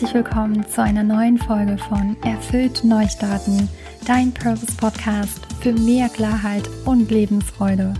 herzlich 0.00 0.14
willkommen 0.14 0.64
zu 0.68 0.80
einer 0.80 1.02
neuen 1.02 1.38
Folge 1.38 1.76
von 1.76 2.16
Erfüllt 2.22 2.84
Neustarten, 2.84 3.68
dein 4.06 4.32
Purpose 4.32 4.76
Podcast 4.76 5.40
für 5.60 5.72
mehr 5.72 6.08
Klarheit 6.08 6.70
und 6.84 7.10
Lebensfreude. 7.10 7.94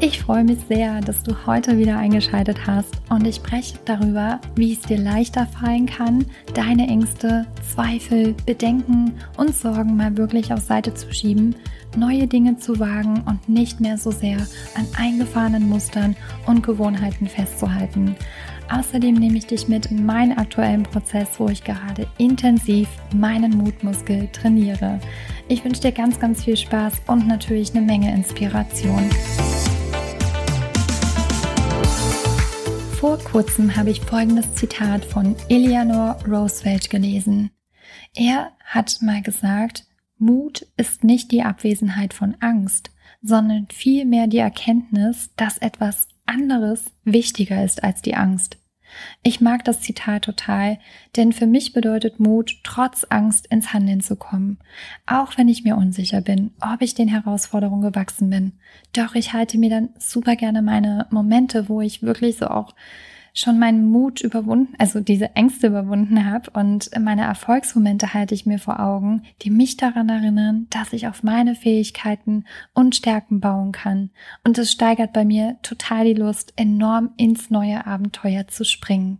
Ich 0.00 0.20
freue 0.20 0.42
mich 0.42 0.58
sehr, 0.68 1.00
dass 1.02 1.22
du 1.22 1.46
heute 1.46 1.78
wieder 1.78 1.98
eingeschaltet 1.98 2.66
hast 2.66 3.00
und 3.10 3.24
ich 3.28 3.36
spreche 3.36 3.78
darüber, 3.84 4.40
wie 4.56 4.72
es 4.72 4.80
dir 4.80 4.98
leichter 4.98 5.46
fallen 5.46 5.86
kann, 5.86 6.26
deine 6.52 6.88
Ängste, 6.88 7.46
Zweifel, 7.72 8.34
Bedenken 8.44 9.12
und 9.36 9.54
Sorgen 9.54 9.96
mal 9.96 10.16
wirklich 10.16 10.52
auf 10.52 10.62
Seite 10.62 10.94
zu 10.94 11.14
schieben, 11.14 11.54
neue 11.96 12.26
Dinge 12.26 12.58
zu 12.58 12.80
wagen 12.80 13.22
und 13.26 13.48
nicht 13.48 13.80
mehr 13.80 13.98
so 13.98 14.10
sehr 14.10 14.38
an 14.74 14.88
eingefahrenen 14.98 15.68
Mustern 15.68 16.16
und 16.46 16.64
Gewohnheiten 16.64 17.28
festzuhalten. 17.28 18.16
Außerdem 18.70 19.14
nehme 19.14 19.36
ich 19.36 19.46
dich 19.46 19.68
mit 19.68 19.86
in 19.86 20.06
meinen 20.06 20.38
aktuellen 20.38 20.82
Prozess, 20.84 21.38
wo 21.38 21.48
ich 21.48 21.64
gerade 21.64 22.06
intensiv 22.18 22.88
meinen 23.14 23.56
Mutmuskel 23.56 24.28
trainiere. 24.32 24.98
Ich 25.48 25.64
wünsche 25.64 25.82
dir 25.82 25.92
ganz, 25.92 26.18
ganz 26.18 26.44
viel 26.44 26.56
Spaß 26.56 27.02
und 27.06 27.26
natürlich 27.26 27.74
eine 27.74 27.84
Menge 27.84 28.12
Inspiration. 28.14 29.10
Vor 32.98 33.18
kurzem 33.18 33.76
habe 33.76 33.90
ich 33.90 34.00
folgendes 34.00 34.54
Zitat 34.54 35.04
von 35.04 35.36
Eleanor 35.50 36.16
Roosevelt 36.26 36.88
gelesen. 36.88 37.50
Er 38.14 38.52
hat 38.64 38.98
mal 39.02 39.20
gesagt, 39.20 39.84
Mut 40.16 40.66
ist 40.78 41.04
nicht 41.04 41.30
die 41.30 41.42
Abwesenheit 41.42 42.14
von 42.14 42.36
Angst, 42.40 42.90
sondern 43.20 43.66
vielmehr 43.70 44.26
die 44.26 44.38
Erkenntnis, 44.38 45.30
dass 45.36 45.58
etwas 45.58 46.08
anderes 46.26 46.92
wichtiger 47.04 47.64
ist 47.64 47.82
als 47.82 48.02
die 48.02 48.14
Angst. 48.14 48.58
Ich 49.22 49.40
mag 49.40 49.64
das 49.64 49.80
Zitat 49.80 50.24
total, 50.24 50.78
denn 51.16 51.32
für 51.32 51.46
mich 51.46 51.72
bedeutet 51.72 52.20
Mut, 52.20 52.60
trotz 52.62 53.04
Angst 53.08 53.46
ins 53.46 53.72
Handeln 53.72 54.00
zu 54.00 54.16
kommen, 54.16 54.58
auch 55.06 55.36
wenn 55.36 55.48
ich 55.48 55.64
mir 55.64 55.76
unsicher 55.76 56.20
bin, 56.20 56.52
ob 56.60 56.80
ich 56.80 56.94
den 56.94 57.08
Herausforderungen 57.08 57.82
gewachsen 57.82 58.30
bin. 58.30 58.52
Doch 58.92 59.14
ich 59.14 59.32
halte 59.32 59.58
mir 59.58 59.70
dann 59.70 59.88
super 59.98 60.36
gerne 60.36 60.62
meine 60.62 61.06
Momente, 61.10 61.68
wo 61.68 61.80
ich 61.80 62.02
wirklich 62.02 62.36
so 62.36 62.46
auch 62.46 62.74
schon 63.34 63.58
meinen 63.58 63.90
Mut 63.90 64.20
überwunden, 64.20 64.74
also 64.78 65.00
diese 65.00 65.34
Ängste 65.34 65.66
überwunden 65.66 66.24
habe 66.24 66.50
und 66.52 66.88
meine 66.98 67.22
Erfolgsmomente 67.22 68.14
halte 68.14 68.34
ich 68.34 68.46
mir 68.46 68.60
vor 68.60 68.78
Augen, 68.78 69.24
die 69.42 69.50
mich 69.50 69.76
daran 69.76 70.08
erinnern, 70.08 70.68
dass 70.70 70.92
ich 70.92 71.08
auf 71.08 71.24
meine 71.24 71.56
Fähigkeiten 71.56 72.44
und 72.72 72.94
Stärken 72.94 73.40
bauen 73.40 73.72
kann. 73.72 74.10
Und 74.44 74.56
es 74.56 74.70
steigert 74.70 75.12
bei 75.12 75.24
mir 75.24 75.56
total 75.62 76.04
die 76.04 76.14
Lust, 76.14 76.52
enorm 76.56 77.10
ins 77.16 77.50
neue 77.50 77.86
Abenteuer 77.86 78.46
zu 78.46 78.64
springen. 78.64 79.18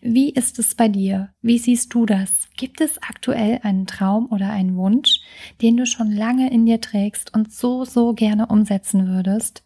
Wie 0.00 0.30
ist 0.30 0.58
es 0.58 0.74
bei 0.74 0.88
dir? 0.88 1.30
Wie 1.42 1.58
siehst 1.58 1.92
du 1.94 2.06
das? 2.06 2.48
Gibt 2.56 2.80
es 2.80 3.02
aktuell 3.02 3.60
einen 3.62 3.86
Traum 3.86 4.30
oder 4.30 4.50
einen 4.50 4.76
Wunsch, 4.76 5.20
den 5.62 5.76
du 5.76 5.86
schon 5.86 6.12
lange 6.12 6.50
in 6.52 6.66
dir 6.66 6.80
trägst 6.80 7.34
und 7.34 7.52
so, 7.52 7.84
so 7.84 8.12
gerne 8.12 8.46
umsetzen 8.46 9.08
würdest? 9.08 9.65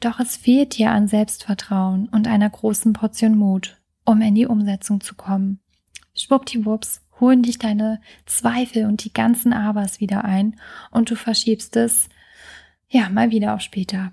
Doch 0.00 0.20
es 0.20 0.36
fehlt 0.36 0.78
dir 0.78 0.90
an 0.90 1.08
Selbstvertrauen 1.08 2.08
und 2.08 2.28
einer 2.28 2.50
großen 2.50 2.92
Portion 2.92 3.36
Mut, 3.36 3.80
um 4.04 4.20
in 4.20 4.34
die 4.34 4.46
Umsetzung 4.46 5.00
zu 5.00 5.14
kommen. 5.14 5.60
Schwuppdiwupps 6.14 7.02
holen 7.20 7.42
dich 7.42 7.58
deine 7.58 8.00
Zweifel 8.26 8.86
und 8.86 9.04
die 9.04 9.12
ganzen 9.12 9.52
Abers 9.52 10.00
wieder 10.00 10.24
ein 10.24 10.56
und 10.90 11.10
du 11.10 11.16
verschiebst 11.16 11.76
es, 11.76 12.08
ja, 12.88 13.08
mal 13.08 13.30
wieder 13.30 13.54
auf 13.54 13.60
später. 13.60 14.12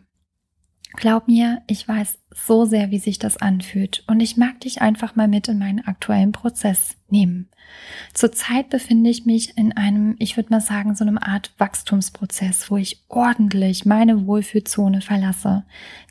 Glaub 0.95 1.27
mir, 1.27 1.61
ich 1.67 1.87
weiß 1.87 2.19
so 2.31 2.65
sehr, 2.65 2.91
wie 2.91 2.99
sich 2.99 3.17
das 3.17 3.37
anfühlt 3.37 4.03
und 4.07 4.19
ich 4.19 4.37
mag 4.37 4.59
dich 4.59 4.81
einfach 4.81 5.15
mal 5.15 5.27
mit 5.27 5.47
in 5.47 5.57
meinen 5.57 5.85
aktuellen 5.85 6.31
Prozess 6.31 6.95
nehmen. 7.09 7.49
Zurzeit 8.13 8.69
befinde 8.69 9.09
ich 9.09 9.25
mich 9.25 9.57
in 9.57 9.75
einem, 9.75 10.15
ich 10.19 10.35
würde 10.35 10.49
mal 10.49 10.61
sagen, 10.61 10.95
so 10.95 11.05
einem 11.05 11.17
Art 11.17 11.53
Wachstumsprozess, 11.57 12.69
wo 12.69 12.77
ich 12.77 13.03
ordentlich 13.07 13.85
meine 13.85 14.25
Wohlfühlzone 14.25 15.01
verlasse, 15.01 15.63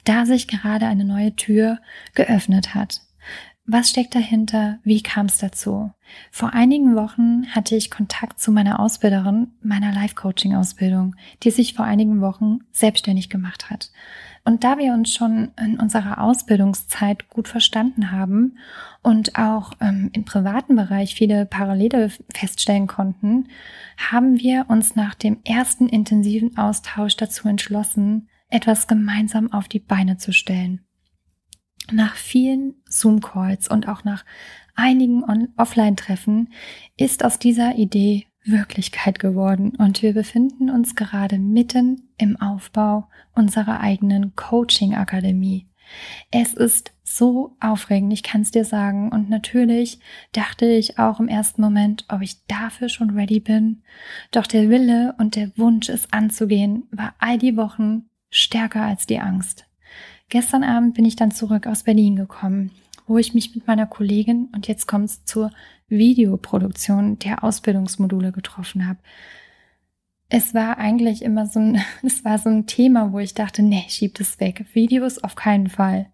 da 0.04 0.24
sich 0.24 0.48
gerade 0.48 0.86
eine 0.86 1.04
neue 1.04 1.36
Tür 1.36 1.78
geöffnet 2.14 2.74
hat. 2.74 3.02
Was 3.66 3.90
steckt 3.90 4.14
dahinter? 4.14 4.78
Wie 4.82 5.02
kam 5.02 5.26
es 5.26 5.38
dazu? 5.38 5.92
Vor 6.32 6.54
einigen 6.54 6.96
Wochen 6.96 7.46
hatte 7.54 7.76
ich 7.76 7.90
Kontakt 7.90 8.40
zu 8.40 8.50
meiner 8.50 8.80
Ausbilderin 8.80 9.52
meiner 9.62 9.92
Life-Coaching-Ausbildung, 9.92 11.14
die 11.44 11.50
sich 11.50 11.74
vor 11.74 11.84
einigen 11.84 12.20
Wochen 12.20 12.60
selbstständig 12.72 13.28
gemacht 13.30 13.70
hat. 13.70 13.92
Und 14.44 14.64
da 14.64 14.78
wir 14.78 14.94
uns 14.94 15.12
schon 15.14 15.50
in 15.60 15.78
unserer 15.78 16.20
Ausbildungszeit 16.20 17.28
gut 17.28 17.46
verstanden 17.46 18.10
haben 18.10 18.58
und 19.02 19.36
auch 19.36 19.72
ähm, 19.80 20.10
im 20.14 20.24
privaten 20.24 20.76
Bereich 20.76 21.14
viele 21.14 21.44
Parallele 21.44 22.10
feststellen 22.34 22.86
konnten, 22.86 23.48
haben 23.98 24.40
wir 24.40 24.66
uns 24.68 24.96
nach 24.96 25.14
dem 25.14 25.38
ersten 25.44 25.88
intensiven 25.88 26.56
Austausch 26.56 27.16
dazu 27.16 27.48
entschlossen, 27.48 28.28
etwas 28.48 28.88
gemeinsam 28.88 29.52
auf 29.52 29.68
die 29.68 29.78
Beine 29.78 30.16
zu 30.16 30.32
stellen. 30.32 30.84
Nach 31.92 32.14
vielen 32.14 32.74
Zoom-Calls 32.88 33.68
und 33.68 33.88
auch 33.88 34.04
nach 34.04 34.24
einigen 34.74 35.24
Offline-Treffen 35.56 36.52
ist 36.96 37.24
aus 37.24 37.38
dieser 37.38 37.74
Idee 37.74 38.26
Wirklichkeit 38.44 39.18
geworden 39.18 39.72
und 39.76 40.02
wir 40.02 40.14
befinden 40.14 40.70
uns 40.70 40.94
gerade 40.94 41.38
mitten 41.38 42.08
im 42.16 42.40
Aufbau 42.40 43.08
unserer 43.34 43.80
eigenen 43.80 44.34
Coaching-Akademie. 44.34 45.66
Es 46.30 46.54
ist 46.54 46.92
so 47.02 47.56
aufregend, 47.60 48.12
ich 48.12 48.22
kann 48.22 48.42
es 48.42 48.50
dir 48.50 48.64
sagen. 48.64 49.10
Und 49.10 49.28
natürlich 49.28 49.98
dachte 50.32 50.66
ich 50.66 50.98
auch 50.98 51.20
im 51.20 51.28
ersten 51.28 51.60
Moment, 51.60 52.04
ob 52.08 52.22
ich 52.22 52.46
dafür 52.46 52.88
schon 52.88 53.10
ready 53.10 53.40
bin. 53.40 53.82
Doch 54.30 54.46
der 54.46 54.68
Wille 54.68 55.14
und 55.18 55.36
der 55.36 55.50
Wunsch, 55.56 55.88
es 55.88 56.12
anzugehen, 56.12 56.84
war 56.92 57.14
all 57.18 57.38
die 57.38 57.56
Wochen 57.56 58.04
stärker 58.30 58.82
als 58.82 59.06
die 59.06 59.18
Angst. 59.18 59.66
Gestern 60.28 60.62
Abend 60.62 60.94
bin 60.94 61.04
ich 61.04 61.16
dann 61.16 61.32
zurück 61.32 61.66
aus 61.66 61.82
Berlin 61.82 62.14
gekommen, 62.14 62.70
wo 63.06 63.18
ich 63.18 63.34
mich 63.34 63.54
mit 63.54 63.66
meiner 63.66 63.86
Kollegin 63.86 64.48
und 64.54 64.68
jetzt 64.68 64.86
kommt 64.86 65.06
es 65.06 65.24
zur 65.24 65.50
Videoproduktion 65.88 67.18
der 67.18 67.44
Ausbildungsmodule 67.44 68.32
getroffen 68.32 68.86
habe. 68.86 69.00
Es 70.28 70.54
war 70.54 70.78
eigentlich 70.78 71.22
immer 71.22 71.46
so 71.46 71.60
ein, 71.60 71.82
es 72.02 72.24
war 72.24 72.38
so 72.38 72.48
ein 72.48 72.66
Thema, 72.66 73.12
wo 73.12 73.18
ich 73.18 73.34
dachte, 73.34 73.62
nee, 73.62 73.84
schieb 73.88 74.14
das 74.14 74.40
weg. 74.40 74.64
Videos 74.72 75.18
auf 75.18 75.34
keinen 75.34 75.68
Fall. 75.68 76.06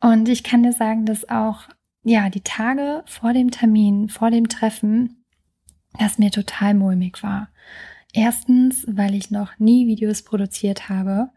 Und 0.00 0.28
ich 0.28 0.42
kann 0.42 0.62
dir 0.62 0.72
sagen, 0.72 1.06
dass 1.06 1.28
auch, 1.28 1.60
ja, 2.02 2.28
die 2.28 2.42
Tage 2.42 3.02
vor 3.06 3.32
dem 3.32 3.50
Termin, 3.50 4.08
vor 4.08 4.30
dem 4.30 4.48
Treffen, 4.48 5.24
das 5.98 6.18
mir 6.18 6.30
total 6.30 6.74
mulmig 6.74 7.22
war. 7.22 7.48
Erstens, 8.12 8.84
weil 8.88 9.14
ich 9.14 9.30
noch 9.30 9.58
nie 9.58 9.86
Videos 9.86 10.22
produziert 10.22 10.88
habe. 10.88 11.30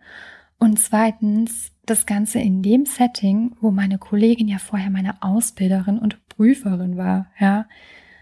Und 0.59 0.77
zweitens, 0.77 1.71
das 1.85 2.05
Ganze 2.05 2.39
in 2.39 2.61
dem 2.61 2.85
Setting, 2.85 3.55
wo 3.61 3.71
meine 3.71 3.97
Kollegin 3.97 4.47
ja 4.47 4.59
vorher 4.59 4.89
meine 4.89 5.21
Ausbilderin 5.23 5.97
und 5.97 6.27
Prüferin 6.27 6.97
war, 6.97 7.27
ja. 7.39 7.65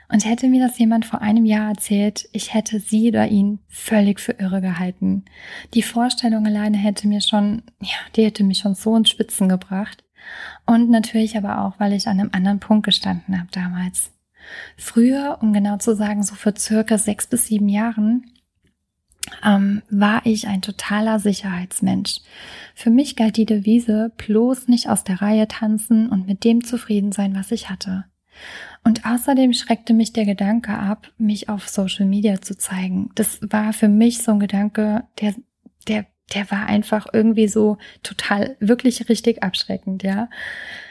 Und 0.09 0.23
hätte 0.23 0.47
mir 0.47 0.65
das 0.65 0.79
jemand 0.79 1.05
vor 1.05 1.21
einem 1.21 1.43
Jahr 1.43 1.71
erzählt, 1.71 2.29
ich 2.31 2.53
hätte 2.53 2.79
sie 2.79 3.09
oder 3.09 3.27
ihn 3.27 3.59
völlig 3.67 4.21
für 4.21 4.31
irre 4.33 4.61
gehalten. 4.61 5.25
Die 5.73 5.81
Vorstellung 5.81 6.45
alleine 6.45 6.77
hätte 6.77 7.09
mir 7.09 7.19
schon, 7.19 7.63
ja, 7.81 7.97
die 8.15 8.23
hätte 8.23 8.45
mich 8.45 8.59
schon 8.59 8.73
so 8.73 8.95
ins 8.95 9.09
Spitzen 9.09 9.49
gebracht. 9.49 10.05
Und 10.65 10.89
natürlich 10.89 11.37
aber 11.37 11.61
auch, 11.61 11.77
weil 11.79 11.91
ich 11.91 12.07
an 12.07 12.21
einem 12.21 12.29
anderen 12.31 12.59
Punkt 12.59 12.85
gestanden 12.85 13.37
habe 13.37 13.49
damals. 13.51 14.11
Früher, 14.77 15.39
um 15.41 15.51
genau 15.51 15.77
zu 15.77 15.93
sagen, 15.93 16.23
so 16.23 16.35
für 16.35 16.53
circa 16.57 16.97
sechs 16.97 17.27
bis 17.27 17.47
sieben 17.47 17.67
Jahren, 17.67 18.31
ähm, 19.45 19.81
war 19.89 20.21
ich 20.25 20.47
ein 20.47 20.61
totaler 20.61 21.19
Sicherheitsmensch. 21.19 22.19
Für 22.75 22.89
mich 22.89 23.15
galt 23.15 23.37
die 23.37 23.45
Devise, 23.45 24.11
bloß 24.17 24.67
nicht 24.67 24.89
aus 24.89 25.03
der 25.03 25.21
Reihe 25.21 25.47
tanzen 25.47 26.09
und 26.09 26.27
mit 26.27 26.43
dem 26.43 26.63
zufrieden 26.63 27.11
sein, 27.11 27.35
was 27.35 27.51
ich 27.51 27.69
hatte. 27.69 28.05
Und 28.83 29.05
außerdem 29.05 29.53
schreckte 29.53 29.93
mich 29.93 30.13
der 30.13 30.25
Gedanke 30.25 30.77
ab, 30.77 31.11
mich 31.17 31.49
auf 31.49 31.67
Social 31.67 32.05
Media 32.05 32.41
zu 32.41 32.57
zeigen. 32.57 33.09
Das 33.15 33.39
war 33.41 33.73
für 33.73 33.89
mich 33.89 34.23
so 34.23 34.31
ein 34.31 34.39
Gedanke, 34.39 35.03
der, 35.19 35.33
der, 35.87 36.05
der 36.33 36.49
war 36.51 36.67
einfach 36.67 37.07
irgendwie 37.11 37.47
so 37.47 37.77
total, 38.03 38.55
wirklich 38.59 39.09
richtig 39.09 39.43
abschreckend, 39.43 40.03
ja. 40.03 40.29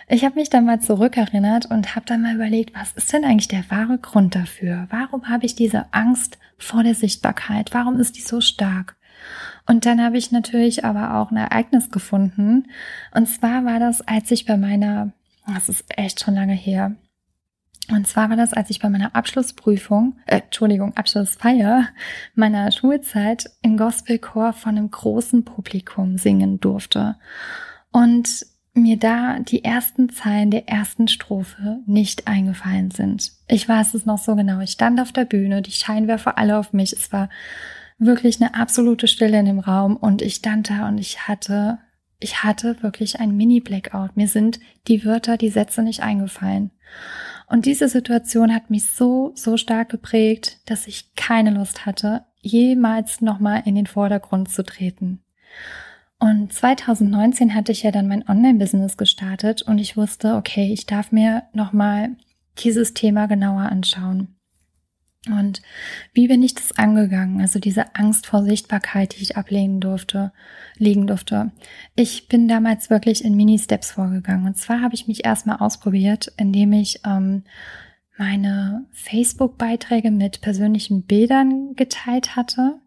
Ich 0.09 0.25
habe 0.25 0.37
mich 0.37 0.51
dann 0.51 0.65
mal 0.65 0.81
zurückerinnert 0.81 1.67
und 1.67 1.97
habe 1.97 2.07
dann 2.07 2.23
mal 2.23 2.35
überlegt, 2.35 2.75
was 2.79 2.93
ist 2.93 3.13
denn 3.13 3.25
eigentlich 3.25 3.49
der 3.49 3.69
wahre 3.71 3.99
Grund 3.99 4.37
dafür? 4.37 4.87
Warum 4.91 5.29
habe 5.29 5.47
ich 5.47 5.57
diese 5.57 5.93
Angst 5.93 6.39
vor 6.59 6.85
der 6.85 6.95
Sichtbarkeit? 6.95 7.75
Warum 7.75 7.99
ist 7.99 8.17
die 8.17 8.23
so 8.23 8.41
stark? 8.41 8.97
Und 9.67 9.85
dann 9.85 10.01
habe 10.01 10.17
ich 10.17 10.31
natürlich 10.31 10.85
aber 10.85 11.17
auch 11.17 11.33
ein 11.33 11.37
Ereignis 11.37 11.91
gefunden. 11.91 12.69
Und 13.13 13.29
zwar 13.29 13.65
war 13.65 13.81
das, 13.81 14.01
als 14.01 14.31
ich 14.31 14.47
bei 14.47 14.57
meiner, 14.57 15.13
das 15.53 15.69
ist 15.69 15.85
echt 15.99 16.21
schon 16.21 16.35
lange 16.35 16.55
her, 16.55 16.95
und 17.89 18.07
zwar 18.09 18.31
war 18.31 18.37
das, 18.37 18.53
als 18.53 18.71
ich 18.71 18.81
bei 18.81 18.89
meiner 18.89 19.15
Abschlussprüfung, 19.15 20.19
äh, 20.27 20.41
Entschuldigung, 20.41 20.97
Abschlussfeier 20.97 21.89
meiner 22.35 22.73
Schulzeit 22.73 23.49
im 23.63 23.77
Gospelchor 23.77 24.53
von 24.53 24.77
einem 24.77 24.91
großen 24.91 25.45
Publikum 25.45 26.19
singen 26.19 26.59
durfte. 26.59 27.17
Und 27.93 28.45
mir 28.77 28.99
da 28.99 29.39
die 29.41 29.65
ersten 29.65 30.11
Zeilen 30.11 30.51
der 30.51 30.69
ersten 30.69 31.09
Strophe 31.09 31.81
nicht 31.87 32.29
eingefallen 32.29 32.91
sind. 32.91 33.33
Ich 33.49 33.69
weiß 33.69 33.95
es 33.95 34.07
noch 34.07 34.19
so 34.19 34.37
genau. 34.37 34.61
Ich 34.61 34.73
stand 34.73 35.01
auf 35.01 35.13
der 35.13 35.25
Bühne, 35.25 35.63
die 35.63 35.73
Scheinwerfer 35.73 36.39
alle 36.39 36.59
auf 36.59 36.73
mich. 36.73 36.93
Es 36.93 37.13
war 37.13 37.29
wirklich 37.99 38.41
eine 38.41 38.55
absolute 38.55 39.09
Stille 39.09 39.39
in 39.39 39.47
dem 39.47 39.59
Raum 39.59 39.97
und 39.97 40.23
ich 40.23 40.37
stand 40.37 40.71
da 40.71 40.89
und 40.89 40.99
ich 40.99 41.27
hatte, 41.27 41.79
ich 42.21 42.45
hatte 42.45 42.83
wirklich 42.83 43.19
ein 43.21 43.37
Mini-Blackout. 43.37 44.17
Mir 44.17 44.29
sind 44.29 44.61
die 44.89 45.05
Wörter, 45.05 45.37
die 45.37 45.51
Sätze 45.51 45.83
nicht 45.83 46.03
eingefallen. 46.03 46.71
Und 47.49 47.67
diese 47.67 47.89
Situation 47.89 48.55
hat 48.55 48.71
mich 48.71 48.85
so, 48.85 49.33
so 49.35 49.57
stark 49.57 49.89
geprägt, 49.89 50.59
dass 50.67 50.87
ich 50.87 51.15
keine 51.15 51.51
Lust 51.51 51.87
hatte, 51.87 52.25
jemals 52.41 53.21
nochmal 53.21 53.63
in 53.65 53.75
den 53.75 53.87
Vordergrund 53.87 54.51
zu 54.51 54.65
treten. 54.65 55.23
Und 56.19 56.53
2019 56.53 57.55
hatte 57.55 57.73
ich 57.73 57.83
ja 57.83 57.91
dann 57.91 58.09
mein 58.09 58.27
Online-Business 58.27 58.97
gestartet 58.97 59.63
und 59.63 59.79
ich 59.79 59.97
wusste, 59.97 60.35
okay, 60.37 60.73
ich 60.73 60.87
darf 60.87 61.13
mir 61.13 61.43
nochmal 61.53 62.17
dieses 62.59 62.95
Thema 62.95 63.27
genauer 63.27 63.63
anschauen. 63.63 64.37
Und 65.29 65.61
wie 66.13 66.29
bin 66.29 66.43
ich 66.43 66.55
das 66.55 66.79
angegangen? 66.79 67.41
Also 67.41 67.59
diese 67.59 67.97
Angst 67.97 68.27
vor 68.27 68.45
Sichtbarkeit, 68.45 69.17
die 69.17 69.23
ich 69.23 69.37
ablegen 69.37 69.81
durfte, 69.81 70.33
legen 70.77 71.07
durfte. 71.07 71.51
Ich 71.97 72.29
bin 72.29 72.49
damals 72.49 72.91
wirklich 72.91 73.25
in 73.25 73.35
Mini-Steps 73.35 73.91
vorgegangen. 73.91 74.47
Und 74.47 74.57
zwar 74.57 74.81
habe 74.81 74.95
ich 74.95 75.09
mich 75.09 75.25
erstmal 75.25 75.59
ausprobiert, 75.59 76.33
indem 76.37 76.73
ich 76.73 77.01
ähm, 77.05 77.43
meine 78.17 78.87
Facebook-Beiträge 78.93 80.11
mit 80.11 80.41
persönlichen 80.41 81.03
Bildern 81.03 81.75
geteilt 81.75 82.37
hatte. 82.37 82.81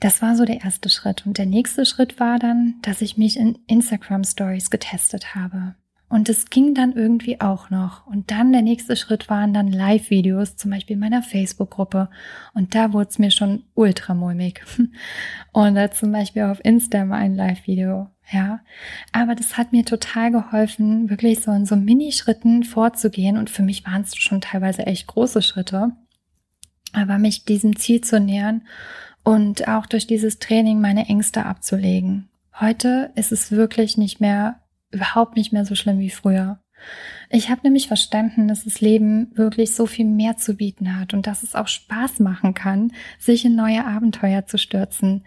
Das 0.00 0.22
war 0.22 0.36
so 0.36 0.44
der 0.44 0.62
erste 0.62 0.88
Schritt. 0.88 1.26
Und 1.26 1.38
der 1.38 1.46
nächste 1.46 1.84
Schritt 1.84 2.20
war 2.20 2.38
dann, 2.38 2.76
dass 2.82 3.02
ich 3.02 3.16
mich 3.16 3.36
in 3.36 3.58
Instagram 3.66 4.24
Stories 4.24 4.70
getestet 4.70 5.34
habe. 5.34 5.74
Und 6.10 6.30
es 6.30 6.48
ging 6.48 6.74
dann 6.74 6.92
irgendwie 6.92 7.40
auch 7.40 7.68
noch. 7.68 8.06
Und 8.06 8.30
dann 8.30 8.52
der 8.52 8.62
nächste 8.62 8.96
Schritt 8.96 9.28
waren 9.28 9.52
dann 9.52 9.68
Live-Videos, 9.68 10.56
zum 10.56 10.70
Beispiel 10.70 10.94
in 10.94 11.00
meiner 11.00 11.22
Facebook-Gruppe. 11.22 12.08
Und 12.54 12.74
da 12.74 12.94
wurde 12.94 13.10
es 13.10 13.18
mir 13.18 13.30
schon 13.30 13.64
ultra 13.74 14.14
mulmig. 14.14 14.62
Und 15.52 15.74
da 15.74 15.90
zum 15.90 16.12
Beispiel 16.12 16.44
auf 16.44 16.64
Insta 16.64 17.04
mal 17.04 17.18
ein 17.18 17.34
Live-Video. 17.34 18.08
Ja, 18.30 18.60
aber 19.12 19.34
das 19.34 19.56
hat 19.56 19.72
mir 19.72 19.86
total 19.86 20.30
geholfen, 20.30 21.08
wirklich 21.08 21.40
so 21.40 21.50
in 21.50 21.64
so 21.64 21.76
Minischritten 21.76 22.62
vorzugehen. 22.62 23.36
Und 23.36 23.50
für 23.50 23.62
mich 23.62 23.86
waren 23.86 24.02
es 24.02 24.16
schon 24.16 24.40
teilweise 24.40 24.86
echt 24.86 25.06
große 25.08 25.42
Schritte. 25.42 25.92
Aber 26.94 27.18
mich 27.18 27.44
diesem 27.44 27.76
Ziel 27.76 28.00
zu 28.00 28.18
nähern 28.18 28.62
und 29.28 29.68
auch 29.68 29.84
durch 29.84 30.06
dieses 30.06 30.38
Training 30.38 30.80
meine 30.80 31.06
Ängste 31.06 31.44
abzulegen. 31.44 32.30
Heute 32.58 33.10
ist 33.14 33.30
es 33.30 33.52
wirklich 33.52 33.98
nicht 33.98 34.22
mehr, 34.22 34.60
überhaupt 34.90 35.36
nicht 35.36 35.52
mehr 35.52 35.66
so 35.66 35.74
schlimm 35.74 35.98
wie 35.98 36.08
früher. 36.08 36.60
Ich 37.28 37.50
habe 37.50 37.60
nämlich 37.62 37.88
verstanden, 37.88 38.48
dass 38.48 38.64
das 38.64 38.80
Leben 38.80 39.30
wirklich 39.34 39.74
so 39.74 39.84
viel 39.84 40.06
mehr 40.06 40.38
zu 40.38 40.54
bieten 40.54 40.98
hat 40.98 41.12
und 41.12 41.26
dass 41.26 41.42
es 41.42 41.54
auch 41.54 41.68
Spaß 41.68 42.20
machen 42.20 42.54
kann, 42.54 42.90
sich 43.18 43.44
in 43.44 43.54
neue 43.54 43.84
Abenteuer 43.84 44.46
zu 44.46 44.56
stürzen. 44.56 45.26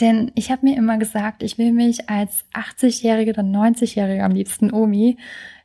Denn 0.00 0.32
ich 0.34 0.50
habe 0.50 0.64
mir 0.64 0.78
immer 0.78 0.96
gesagt, 0.96 1.42
ich 1.42 1.58
will 1.58 1.72
mich 1.72 2.08
als 2.08 2.46
80-jährige 2.54 3.32
oder 3.32 3.42
90-jährige 3.42 4.24
am 4.24 4.32
liebsten 4.32 4.72
Omi 4.72 5.18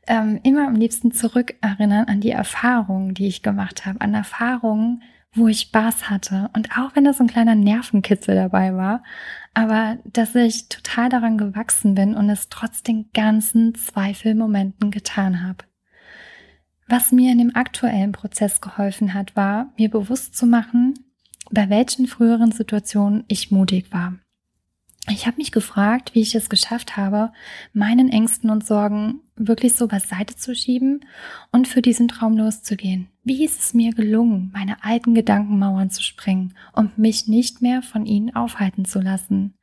ähm, 0.07 0.41
immer 0.43 0.67
am 0.67 0.75
liebsten 0.75 1.13
zurückerinnern 1.13 2.09
an 2.09 2.19
die 2.19 2.31
Erfahrungen, 2.31 3.13
die 3.13 3.27
ich 3.27 3.43
gemacht 3.43 3.85
habe, 3.85 4.01
an 4.01 4.13
Erfahrungen, 4.13 5.03
wo 5.33 5.47
ich 5.47 5.61
Spaß 5.61 6.09
hatte. 6.09 6.49
Und 6.53 6.77
auch 6.77 6.95
wenn 6.95 7.05
da 7.05 7.13
so 7.13 7.23
ein 7.23 7.29
kleiner 7.29 7.55
Nervenkitzel 7.55 8.35
dabei 8.35 8.75
war, 8.75 9.03
aber 9.53 9.97
dass 10.05 10.35
ich 10.35 10.69
total 10.69 11.09
daran 11.09 11.37
gewachsen 11.37 11.95
bin 11.95 12.15
und 12.15 12.29
es 12.29 12.49
trotz 12.49 12.83
den 12.83 13.09
ganzen 13.13 13.75
Zweifelmomenten 13.75 14.91
getan 14.91 15.43
habe. 15.43 15.65
Was 16.87 17.11
mir 17.13 17.31
in 17.31 17.37
dem 17.37 17.55
aktuellen 17.55 18.11
Prozess 18.11 18.59
geholfen 18.59 19.13
hat, 19.13 19.35
war, 19.35 19.71
mir 19.77 19.89
bewusst 19.89 20.35
zu 20.35 20.45
machen, 20.45 20.93
bei 21.49 21.69
welchen 21.69 22.07
früheren 22.07 22.51
Situationen 22.51 23.23
ich 23.27 23.51
mutig 23.51 23.93
war. 23.93 24.15
Ich 25.09 25.25
habe 25.25 25.37
mich 25.37 25.51
gefragt, 25.51 26.13
wie 26.13 26.21
ich 26.21 26.35
es 26.35 26.49
geschafft 26.49 26.95
habe, 26.95 27.31
meinen 27.73 28.09
Ängsten 28.09 28.51
und 28.51 28.65
Sorgen 28.65 29.21
wirklich 29.35 29.73
so 29.73 29.87
beiseite 29.87 30.35
zu 30.35 30.53
schieben 30.53 31.05
und 31.51 31.67
für 31.67 31.81
diesen 31.81 32.07
Traum 32.07 32.37
loszugehen. 32.37 33.07
Wie 33.23 33.43
ist 33.43 33.59
es 33.59 33.73
mir 33.73 33.93
gelungen, 33.93 34.51
meine 34.53 34.83
alten 34.83 35.15
Gedankenmauern 35.15 35.89
zu 35.89 36.03
sprengen 36.03 36.53
und 36.73 36.99
mich 36.99 37.27
nicht 37.27 37.61
mehr 37.63 37.81
von 37.81 38.05
ihnen 38.05 38.35
aufhalten 38.35 38.85
zu 38.85 38.99
lassen? 38.99 39.55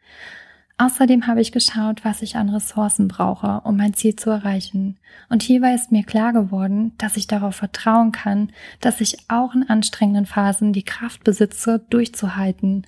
Außerdem 0.77 1.27
habe 1.27 1.41
ich 1.41 1.51
geschaut, 1.51 2.05
was 2.05 2.23
ich 2.23 2.37
an 2.37 2.51
Ressourcen 2.51 3.09
brauche, 3.09 3.63
um 3.65 3.77
mein 3.77 3.95
Ziel 3.95 4.15
zu 4.15 4.31
erreichen. 4.31 4.97
Und 5.29 5.43
hierbei 5.43 5.75
ist 5.75 5.91
mir 5.91 6.05
klar 6.05 6.33
geworden, 6.33 6.93
dass 6.99 7.17
ich 7.17 7.27
darauf 7.27 7.57
vertrauen 7.57 8.13
kann, 8.13 8.53
dass 8.81 9.01
ich 9.01 9.17
auch 9.29 9.55
in 9.55 9.69
anstrengenden 9.69 10.27
Phasen 10.27 10.73
die 10.73 10.85
Kraft 10.85 11.25
besitze, 11.25 11.85
durchzuhalten 11.91 12.87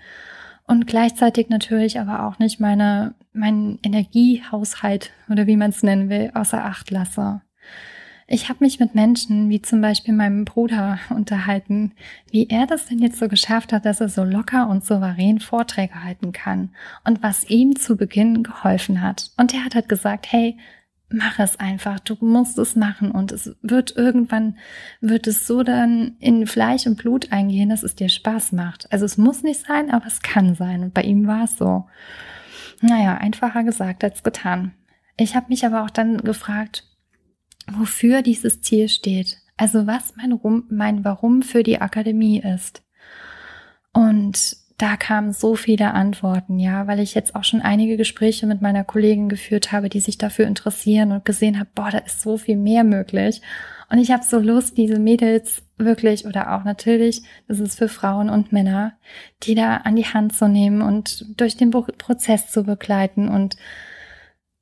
und 0.70 0.86
gleichzeitig 0.86 1.48
natürlich 1.48 1.98
aber 1.98 2.24
auch 2.24 2.38
nicht 2.38 2.60
meine, 2.60 3.14
meinen 3.32 3.80
Energiehaushalt 3.82 5.10
oder 5.28 5.48
wie 5.48 5.56
man 5.56 5.70
es 5.70 5.82
nennen 5.82 6.08
will, 6.08 6.30
außer 6.32 6.64
Acht 6.64 6.92
lasse. 6.92 7.40
Ich 8.28 8.48
habe 8.48 8.62
mich 8.62 8.78
mit 8.78 8.94
Menschen 8.94 9.48
wie 9.50 9.60
zum 9.60 9.80
Beispiel 9.80 10.14
meinem 10.14 10.44
Bruder 10.44 11.00
unterhalten, 11.10 11.90
wie 12.30 12.48
er 12.48 12.68
das 12.68 12.86
denn 12.86 13.00
jetzt 13.00 13.18
so 13.18 13.26
geschafft 13.26 13.72
hat, 13.72 13.84
dass 13.84 14.00
er 14.00 14.08
so 14.08 14.22
locker 14.22 14.68
und 14.68 14.84
souverän 14.84 15.40
Vorträge 15.40 16.04
halten 16.04 16.30
kann 16.30 16.70
und 17.04 17.20
was 17.20 17.50
ihm 17.50 17.74
zu 17.74 17.96
Beginn 17.96 18.44
geholfen 18.44 19.02
hat. 19.02 19.32
Und 19.36 19.52
er 19.52 19.64
hat 19.64 19.74
halt 19.74 19.88
gesagt, 19.88 20.30
hey, 20.30 20.56
mach 21.12 21.38
es 21.38 21.58
einfach, 21.58 22.00
du 22.00 22.16
musst 22.20 22.58
es 22.58 22.76
machen 22.76 23.10
und 23.10 23.32
es 23.32 23.56
wird 23.62 23.96
irgendwann, 23.96 24.58
wird 25.00 25.26
es 25.26 25.46
so 25.46 25.62
dann 25.62 26.16
in 26.20 26.46
Fleisch 26.46 26.86
und 26.86 26.96
Blut 26.96 27.32
eingehen, 27.32 27.68
dass 27.68 27.82
es 27.82 27.94
dir 27.94 28.08
Spaß 28.08 28.52
macht. 28.52 28.90
Also 28.92 29.04
es 29.04 29.18
muss 29.18 29.42
nicht 29.42 29.66
sein, 29.66 29.90
aber 29.90 30.06
es 30.06 30.22
kann 30.22 30.54
sein 30.54 30.82
und 30.82 30.94
bei 30.94 31.02
ihm 31.02 31.26
war 31.26 31.44
es 31.44 31.56
so. 31.56 31.86
Naja, 32.80 33.16
einfacher 33.16 33.64
gesagt 33.64 34.04
als 34.04 34.22
getan. 34.22 34.72
Ich 35.16 35.36
habe 35.36 35.46
mich 35.48 35.66
aber 35.66 35.82
auch 35.82 35.90
dann 35.90 36.18
gefragt, 36.18 36.84
wofür 37.70 38.22
dieses 38.22 38.62
Ziel 38.62 38.88
steht. 38.88 39.38
Also 39.56 39.86
was 39.86 40.16
mein, 40.16 40.32
Rum, 40.32 40.64
mein 40.70 41.04
Warum 41.04 41.42
für 41.42 41.62
die 41.62 41.80
Akademie 41.80 42.40
ist. 42.40 42.82
Und 43.92 44.56
da 44.80 44.96
kamen 44.96 45.32
so 45.32 45.56
viele 45.56 45.92
Antworten, 45.92 46.58
ja, 46.58 46.86
weil 46.86 47.00
ich 47.00 47.14
jetzt 47.14 47.34
auch 47.34 47.44
schon 47.44 47.60
einige 47.60 47.98
Gespräche 47.98 48.46
mit 48.46 48.62
meiner 48.62 48.82
Kollegin 48.82 49.28
geführt 49.28 49.72
habe, 49.72 49.90
die 49.90 50.00
sich 50.00 50.16
dafür 50.16 50.46
interessieren 50.46 51.12
und 51.12 51.26
gesehen 51.26 51.58
habe, 51.58 51.68
boah, 51.74 51.90
da 51.90 51.98
ist 51.98 52.22
so 52.22 52.38
viel 52.38 52.56
mehr 52.56 52.82
möglich. 52.82 53.42
Und 53.90 53.98
ich 53.98 54.10
habe 54.10 54.24
so 54.24 54.38
Lust, 54.38 54.78
diese 54.78 54.98
Mädels 54.98 55.62
wirklich 55.76 56.24
oder 56.24 56.54
auch 56.54 56.64
natürlich, 56.64 57.22
das 57.46 57.60
ist 57.60 57.76
für 57.76 57.88
Frauen 57.88 58.30
und 58.30 58.52
Männer, 58.52 58.94
die 59.42 59.54
da 59.54 59.78
an 59.78 59.96
die 59.96 60.06
Hand 60.06 60.34
zu 60.34 60.48
nehmen 60.48 60.80
und 60.80 61.26
durch 61.38 61.58
den 61.58 61.70
Prozess 61.70 62.50
zu 62.50 62.64
begleiten. 62.64 63.28
Und 63.28 63.56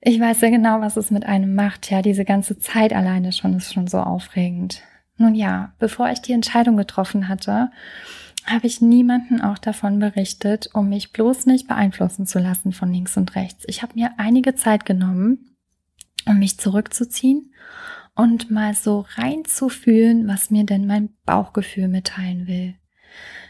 ich 0.01 0.19
weiß 0.19 0.41
ja 0.41 0.51
genau, 0.51 0.81
was 0.81 0.97
es 0.97 1.13
mit 1.13 1.27
einem 1.27 1.55
macht. 1.55 1.91
Ja, 1.93 2.03
diese 2.03 2.25
ganze 2.25 2.59
Zeit 2.59 2.93
alleine 2.93 3.31
schon 3.31 3.55
ist 3.55 3.73
schon 3.73 3.87
so 3.87 3.99
aufregend. 3.99 4.83
Nun 5.17 5.37
ja, 5.37 5.75
bevor 5.79 6.11
ich 6.11 6.23
die 6.23 6.33
Entscheidung 6.33 6.77
getroffen 6.77 7.29
hatte, 7.29 7.71
habe 8.49 8.67
ich 8.67 8.81
niemanden 8.81 9.41
auch 9.41 9.59
davon 9.59 9.99
berichtet, 9.99 10.71
um 10.73 10.89
mich 10.89 11.13
bloß 11.13 11.47
nicht 11.47 11.69
beeinflussen 11.69 12.27
zu 12.27 12.39
lassen 12.39 12.73
von 12.73 12.93
links 12.93 13.17
und 13.17 13.35
rechts. 13.37 13.65
Ich 13.67 13.83
habe 13.83 13.95
mir 13.95 14.13
einige 14.19 14.55
Zeit 14.55 14.85
genommen, 14.85 15.57
um 16.27 16.39
mich 16.39 16.59
zurückzuziehen 16.59 17.53
und 18.15 18.51
mal 18.51 18.75
so 18.75 19.07
reinzufühlen, 19.15 20.27
was 20.27 20.51
mir 20.51 20.65
denn 20.65 20.87
mein 20.87 21.11
Bauchgefühl 21.25 21.89
mitteilen 21.89 22.47
will. 22.47 22.75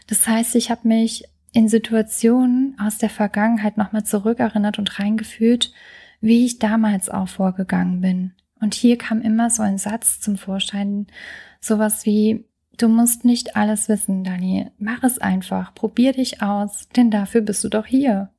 Das 0.07 0.27
heißt, 0.27 0.55
ich 0.55 0.69
habe 0.71 0.87
mich 0.87 1.23
in 1.51 1.67
Situationen 1.67 2.77
aus 2.79 2.97
der 2.97 3.09
Vergangenheit 3.09 3.77
nochmal 3.77 4.03
zurückerinnert 4.03 4.79
und 4.79 4.99
reingefühlt, 4.99 5.73
wie 6.21 6.45
ich 6.45 6.59
damals 6.59 7.09
auch 7.09 7.27
vorgegangen 7.27 8.01
bin. 8.01 8.33
Und 8.61 8.75
hier 8.75 8.97
kam 8.97 9.21
immer 9.21 9.49
so 9.49 9.63
ein 9.63 9.77
Satz 9.77 10.19
zum 10.19 10.37
Vorschein, 10.37 11.07
sowas 11.61 12.05
wie, 12.05 12.45
Du 12.79 12.87
musst 12.87 13.25
nicht 13.25 13.57
alles 13.57 13.89
wissen, 13.89 14.23
Dani. 14.23 14.71
Mach 14.77 15.03
es 15.03 15.19
einfach. 15.19 15.75
Probier 15.75 16.13
dich 16.13 16.41
aus, 16.41 16.87
denn 16.95 17.11
dafür 17.11 17.41
bist 17.41 17.61
du 17.65 17.67
doch 17.67 17.85
hier. 17.85 18.29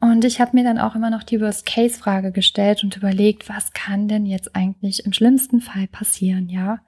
Und 0.00 0.24
ich 0.24 0.40
habe 0.40 0.56
mir 0.56 0.62
dann 0.62 0.78
auch 0.78 0.94
immer 0.94 1.10
noch 1.10 1.24
die 1.24 1.40
Worst-Case-Frage 1.40 2.30
gestellt 2.30 2.84
und 2.84 2.96
überlegt, 2.96 3.48
was 3.48 3.72
kann 3.72 4.06
denn 4.06 4.26
jetzt 4.26 4.54
eigentlich 4.54 5.04
im 5.04 5.12
schlimmsten 5.12 5.60
Fall 5.60 5.88
passieren, 5.88 6.48
ja? 6.48 6.78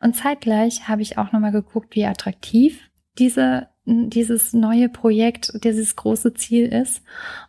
Und 0.00 0.16
zeitgleich 0.16 0.88
habe 0.88 1.02
ich 1.02 1.18
auch 1.18 1.32
nochmal 1.32 1.52
geguckt, 1.52 1.94
wie 1.94 2.06
attraktiv 2.06 2.80
diese, 3.18 3.68
dieses 3.84 4.54
neue 4.54 4.88
Projekt, 4.88 5.52
dieses 5.64 5.96
große 5.96 6.32
Ziel 6.32 6.66
ist. 6.66 7.02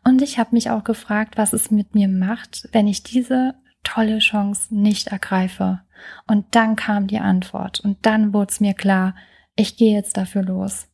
Und 0.03 0.21
ich 0.21 0.39
habe 0.39 0.49
mich 0.51 0.69
auch 0.71 0.83
gefragt, 0.83 1.37
was 1.37 1.53
es 1.53 1.71
mit 1.71 1.95
mir 1.95 2.09
macht, 2.09 2.67
wenn 2.73 2.87
ich 2.87 3.01
diese 3.01 3.53
tolle 3.85 4.19
Chance 4.19 4.75
nicht 4.75 5.07
ergreife. 5.07 5.79
Und 6.27 6.45
dann 6.51 6.75
kam 6.75 7.07
die 7.07 7.19
Antwort 7.19 7.79
und 7.79 7.97
dann 8.05 8.33
wurde 8.33 8.51
es 8.51 8.59
mir 8.59 8.73
klar, 8.73 9.15
ich 9.55 9.77
gehe 9.77 9.95
jetzt 9.95 10.17
dafür 10.17 10.43
los. 10.43 10.87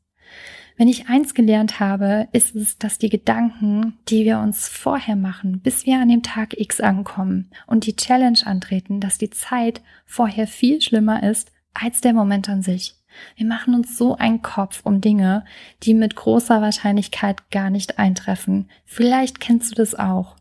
Wenn 0.76 0.88
ich 0.88 1.08
eins 1.08 1.36
gelernt 1.36 1.80
habe, 1.80 2.28
ist 2.32 2.56
es, 2.56 2.78
dass 2.80 2.98
die 2.98 3.10
Gedanken, 3.10 4.00
die 4.10 4.26
wir 4.26 4.40
uns 4.40 4.68
vorher 4.68 5.16
machen, 5.16 5.60
bis 5.62 5.86
wir 5.86 6.00
an 6.00 6.10
dem 6.10 6.24
Tag 6.24 6.60
X 6.60 6.82
ankommen 6.82 7.52
und 7.68 7.86
die 7.86 7.96
Challenge 7.96 8.40
antreten, 8.44 9.00
dass 9.00 9.20
die 9.20 9.30
Zeit 9.30 9.82
vorher 10.06 10.48
viel 10.48 10.82
schlimmer 10.82 11.22
ist 11.22 11.52
als 11.74 12.02
der 12.02 12.14
Moment 12.14 12.50
an 12.50 12.64
sich. 12.64 12.96
Wir 13.36 13.46
machen 13.46 13.76
uns 13.76 13.98
so 13.98 14.16
einen 14.16 14.42
Kopf 14.42 14.82
um 14.84 15.00
Dinge, 15.00 15.46
die 15.84 15.94
mit 15.94 16.16
großer 16.16 16.62
Wahrscheinlichkeit 16.62 17.52
gar 17.52 17.70
nicht 17.70 18.00
eintreffen. 18.00 18.70
Vielleicht 18.86 19.40
kennst 19.40 19.72
du 19.72 19.76
das 19.76 19.94
auch. 19.94 20.36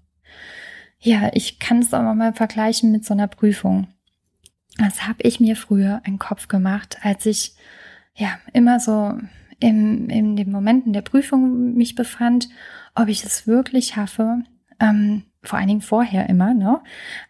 Ja, 0.98 1.30
ich 1.34 1.58
kann 1.58 1.80
es 1.80 1.92
aber 1.92 2.14
mal 2.14 2.32
vergleichen 2.32 2.90
mit 2.92 3.04
so 3.04 3.12
einer 3.12 3.26
Prüfung. 3.26 3.88
Was 4.78 5.06
habe 5.06 5.22
ich 5.22 5.40
mir 5.40 5.56
früher 5.56 6.00
einen 6.04 6.18
Kopf 6.18 6.48
gemacht, 6.48 6.98
als 7.02 7.26
ich 7.26 7.54
ja 8.14 8.38
immer 8.52 8.80
so 8.80 9.14
im, 9.60 10.08
in 10.08 10.36
den 10.36 10.50
Momenten 10.50 10.92
der 10.92 11.02
Prüfung 11.02 11.74
mich 11.74 11.94
befand, 11.94 12.48
ob 12.94 13.08
ich 13.08 13.24
es 13.24 13.46
wirklich 13.46 13.88
schaffe, 13.88 14.42
ähm, 14.80 15.24
vor 15.42 15.58
allen 15.58 15.68
Dingen 15.68 15.80
vorher 15.80 16.28
immer, 16.28 16.54
ne? 16.54 16.80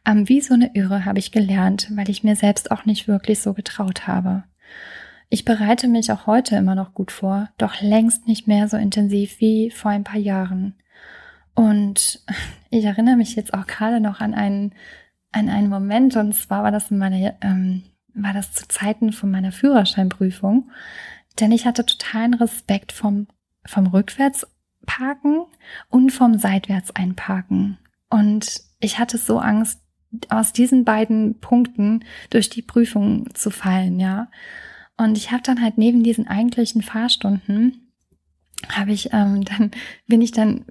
Ähm, 0.07 0.29
wie 0.29 0.41
so 0.41 0.55
eine 0.55 0.75
Irre 0.75 1.05
habe 1.05 1.19
ich 1.19 1.33
gelernt, 1.33 1.89
weil 1.95 2.11
ich 2.11 2.25
mir 2.25 2.37
selbst 2.37 2.71
auch 2.71 2.85
nicht 2.85 3.09
wirklich 3.09 3.41
so 3.41 3.55
getraut 3.55 4.07
habe. 4.07 4.45
Ich 5.29 5.45
bereite 5.45 5.89
mich 5.89 6.13
auch 6.13 6.27
heute 6.27 6.57
immer 6.57 6.75
noch 6.75 6.93
gut 6.93 7.11
vor, 7.11 7.49
doch 7.57 7.81
längst 7.81 8.27
nicht 8.27 8.47
mehr 8.47 8.69
so 8.69 8.77
intensiv 8.77 9.41
wie 9.41 9.71
vor 9.71 9.91
ein 9.91 10.05
paar 10.05 10.21
Jahren. 10.21 10.75
Und 11.55 12.23
ich 12.71 12.85
erinnere 12.85 13.17
mich 13.17 13.35
jetzt 13.35 13.55
auch 13.55 13.67
gerade 13.67 14.01
noch 14.01 14.21
an 14.21 14.35
einen, 14.35 14.75
an 15.33 15.49
einen 15.49 15.69
Moment, 15.69 16.17
und 16.17 16.35
zwar 16.35 16.63
war 16.63 16.71
das 16.71 16.91
in 16.91 16.99
meiner, 16.99 17.35
ähm, 17.43 17.83
war 18.15 18.33
das 18.33 18.53
zu 18.53 18.69
Zeiten 18.69 19.13
von 19.13 19.31
meiner 19.31 19.53
Führerscheinprüfung, 19.53 20.71
denn 21.41 21.53
ich 21.53 21.67
hatte 21.67 21.87
totalen 21.87 22.35
Respekt 22.35 22.93
vom, 22.93 23.27
vom 23.65 23.87
Rückwärtsparken 23.87 25.47
und 25.89 26.11
vom 26.11 26.39
Seitwärts-Einparken. 26.39 27.79
Und 28.11 28.61
ich 28.81 28.99
hatte 28.99 29.17
so 29.19 29.39
Angst, 29.39 29.81
aus 30.29 30.53
diesen 30.53 30.85
beiden 30.85 31.41
Punkten 31.41 32.05
durch 32.29 32.51
die 32.51 32.61
Prüfung 32.61 33.35
zu 33.35 33.51
fallen, 33.51 33.99
ja. 33.99 34.29
Und 34.99 35.17
ich 35.17 35.33
habe 35.33 35.43
dann 35.43 35.63
halt 35.63 35.79
neben 35.79 36.03
diesen 36.03 36.29
eigentlichen 36.29 36.83
Fahrstunden 36.83 37.92
habe 38.69 38.93
ich 38.93 39.13
ähm, 39.13 39.45
dann 39.45 39.71
bin 40.07 40.23
ich 40.23 40.33
dann 40.33 40.65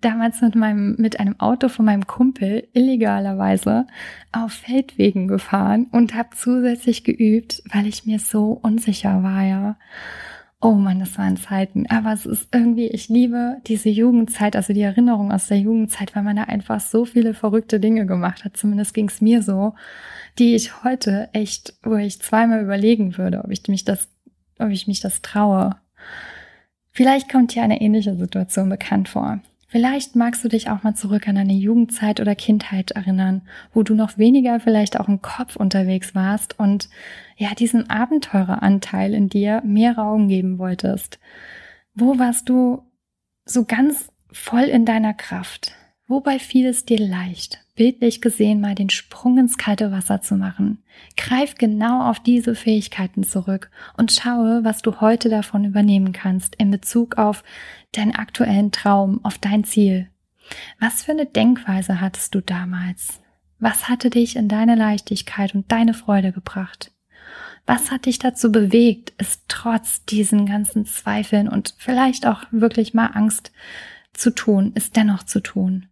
damals 0.00 0.40
mit 0.40 0.54
meinem 0.54 0.96
mit 0.98 1.20
einem 1.20 1.38
Auto 1.40 1.68
von 1.68 1.84
meinem 1.84 2.06
Kumpel 2.06 2.68
illegalerweise 2.72 3.86
auf 4.32 4.52
Feldwegen 4.52 5.28
gefahren 5.28 5.86
und 5.92 6.14
habe 6.14 6.30
zusätzlich 6.34 7.04
geübt, 7.04 7.62
weil 7.72 7.86
ich 7.86 8.06
mir 8.06 8.18
so 8.18 8.58
unsicher 8.62 9.22
war, 9.22 9.42
ja. 9.42 9.76
Oh 10.60 10.72
man, 10.72 11.00
das 11.00 11.18
waren 11.18 11.36
Zeiten. 11.36 11.86
Aber 11.88 12.12
es 12.12 12.24
ist 12.24 12.48
irgendwie, 12.52 12.86
ich 12.88 13.08
liebe 13.10 13.58
diese 13.66 13.90
Jugendzeit, 13.90 14.56
also 14.56 14.72
die 14.72 14.80
Erinnerung 14.80 15.30
aus 15.30 15.48
der 15.48 15.58
Jugendzeit, 15.58 16.16
weil 16.16 16.22
man 16.22 16.36
da 16.36 16.44
einfach 16.44 16.80
so 16.80 17.04
viele 17.04 17.34
verrückte 17.34 17.78
Dinge 17.78 18.06
gemacht 18.06 18.44
hat. 18.44 18.56
Zumindest 18.56 18.94
ging 18.94 19.08
es 19.08 19.20
mir 19.20 19.42
so, 19.42 19.74
die 20.38 20.54
ich 20.54 20.82
heute 20.82 21.28
echt, 21.34 21.74
wo 21.82 21.96
ich 21.96 22.22
zweimal 22.22 22.62
überlegen 22.62 23.18
würde, 23.18 23.44
ob 23.44 23.50
ich 23.50 23.68
mich 23.68 23.84
das, 23.84 24.08
ob 24.58 24.70
ich 24.70 24.86
mich 24.86 25.00
das 25.00 25.20
traue. 25.20 25.76
Vielleicht 26.96 27.30
kommt 27.30 27.54
dir 27.54 27.62
eine 27.62 27.82
ähnliche 27.82 28.16
Situation 28.16 28.70
bekannt 28.70 29.10
vor. 29.10 29.40
Vielleicht 29.68 30.16
magst 30.16 30.42
du 30.42 30.48
dich 30.48 30.70
auch 30.70 30.82
mal 30.82 30.94
zurück 30.94 31.28
an 31.28 31.34
deine 31.34 31.52
Jugendzeit 31.52 32.20
oder 32.20 32.34
Kindheit 32.34 32.92
erinnern, 32.92 33.42
wo 33.74 33.82
du 33.82 33.94
noch 33.94 34.16
weniger 34.16 34.60
vielleicht 34.60 34.98
auch 34.98 35.06
im 35.06 35.20
Kopf 35.20 35.56
unterwegs 35.56 36.14
warst 36.14 36.58
und 36.58 36.88
ja, 37.36 37.54
diesen 37.54 37.90
Abenteureranteil 37.90 39.12
in 39.12 39.28
dir 39.28 39.60
mehr 39.62 39.98
Raum 39.98 40.28
geben 40.28 40.56
wolltest. 40.58 41.18
Wo 41.92 42.18
warst 42.18 42.48
du 42.48 42.82
so 43.44 43.66
ganz 43.66 44.10
voll 44.32 44.64
in 44.64 44.86
deiner 44.86 45.12
Kraft? 45.12 45.72
Wobei 46.06 46.38
fiel 46.38 46.64
es 46.64 46.86
dir 46.86 46.98
leicht, 46.98 47.60
bildlich 47.76 48.20
gesehen 48.20 48.60
mal 48.60 48.74
den 48.74 48.90
Sprung 48.90 49.38
ins 49.38 49.58
kalte 49.58 49.92
Wasser 49.92 50.20
zu 50.20 50.34
machen? 50.34 50.82
Greif 51.16 51.54
genau 51.54 52.10
auf 52.10 52.18
diese 52.18 52.54
Fähigkeiten 52.54 53.22
zurück 53.22 53.70
und 53.96 54.12
schaue, 54.12 54.64
was 54.64 54.82
du 54.82 55.00
heute 55.00 55.28
davon 55.28 55.64
übernehmen 55.64 56.12
kannst 56.12 56.56
in 56.56 56.70
Bezug 56.70 57.18
auf 57.18 57.44
deinen 57.92 58.14
aktuellen 58.14 58.72
Traum, 58.72 59.24
auf 59.24 59.38
dein 59.38 59.64
Ziel. 59.64 60.08
Was 60.80 61.04
für 61.04 61.12
eine 61.12 61.26
Denkweise 61.26 62.00
hattest 62.00 62.34
du 62.34 62.40
damals? 62.40 63.20
Was 63.58 63.88
hatte 63.88 64.10
dich 64.10 64.36
in 64.36 64.48
deine 64.48 64.74
Leichtigkeit 64.74 65.54
und 65.54 65.70
deine 65.70 65.94
Freude 65.94 66.32
gebracht? 66.32 66.92
Was 67.66 67.90
hat 67.90 68.06
dich 68.06 68.18
dazu 68.18 68.52
bewegt, 68.52 69.12
es 69.18 69.40
trotz 69.48 70.04
diesen 70.04 70.46
ganzen 70.46 70.86
Zweifeln 70.86 71.48
und 71.48 71.74
vielleicht 71.78 72.26
auch 72.26 72.44
wirklich 72.50 72.94
mal 72.94 73.06
Angst 73.06 73.50
zu 74.12 74.30
tun, 74.30 74.72
es 74.74 74.90
dennoch 74.92 75.24
zu 75.24 75.40
tun? 75.40 75.88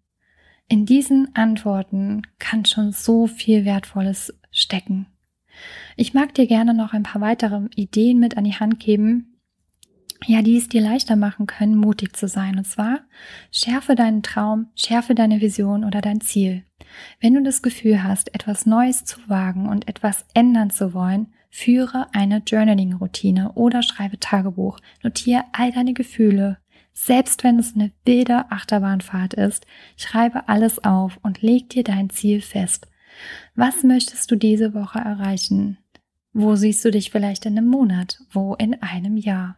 In 0.69 0.87
diesen 0.87 1.35
Antworten 1.35 2.23
kann 2.39 2.65
schon 2.65 2.93
so 2.93 3.27
viel 3.27 3.65
Wertvolles 3.65 4.35
stecken. 4.51 5.07
Ich 5.97 6.15
mag 6.15 6.35
dir 6.35 6.47
gerne 6.47 6.75
noch 6.75 6.93
ein 6.93 7.03
paar 7.03 7.21
weitere 7.21 7.69
Ideen 7.77 8.19
mit 8.19 8.37
an 8.37 8.45
die 8.45 8.55
Hand 8.55 8.81
geben, 8.81 9.35
ja, 10.27 10.43
die 10.43 10.57
es 10.57 10.69
dir 10.69 10.81
leichter 10.81 11.17
machen 11.17 11.47
können, 11.47 11.77
mutig 11.77 12.17
zu 12.17 12.29
sein. 12.29 12.57
Und 12.57 12.65
zwar, 12.65 13.01
schärfe 13.51 13.95
deinen 13.95 14.23
Traum, 14.23 14.69
schärfe 14.75 15.15
deine 15.15 15.41
Vision 15.41 15.85
oder 15.85 16.01
dein 16.01 16.21
Ziel. 16.21 16.65
Wenn 17.21 17.35
du 17.35 17.43
das 17.43 17.63
Gefühl 17.63 18.03
hast, 18.03 18.35
etwas 18.35 18.65
Neues 18.67 19.05
zu 19.05 19.19
wagen 19.29 19.69
und 19.69 19.87
etwas 19.87 20.25
ändern 20.35 20.71
zu 20.71 20.95
wollen, 20.95 21.35
führe 21.51 22.07
eine 22.13 22.43
Journaling-Routine 22.45 23.53
oder 23.53 23.83
schreibe 23.83 24.19
Tagebuch. 24.19 24.79
Notiere 25.03 25.45
all 25.53 25.73
deine 25.73 25.93
Gefühle, 25.93 26.59
selbst 26.95 27.43
wenn 27.45 27.59
es 27.59 27.75
eine 27.75 27.91
wilde 28.05 28.51
Achterbahnfahrt 28.51 29.35
ist, 29.35 29.67
schreibe 29.97 30.49
alles 30.49 30.83
auf 30.85 31.19
und 31.23 31.43
leg 31.43 31.69
dir 31.69 31.85
dein 31.85 32.09
Ziel 32.09 32.41
fest. 32.41 32.87
Was 33.55 33.83
möchtest 33.83 34.31
du 34.31 34.37
diese 34.37 34.75
Woche 34.75 35.01
erreichen? 35.01 35.79
Wo 36.33 36.55
siehst 36.55 36.85
du 36.85 36.91
dich 36.91 37.11
vielleicht 37.11 37.47
in 37.47 37.59
einem 37.59 37.69
Monat? 37.69 38.21
Wo 38.31 38.55
in 38.55 38.81
einem 38.81 39.17
Jahr? 39.17 39.57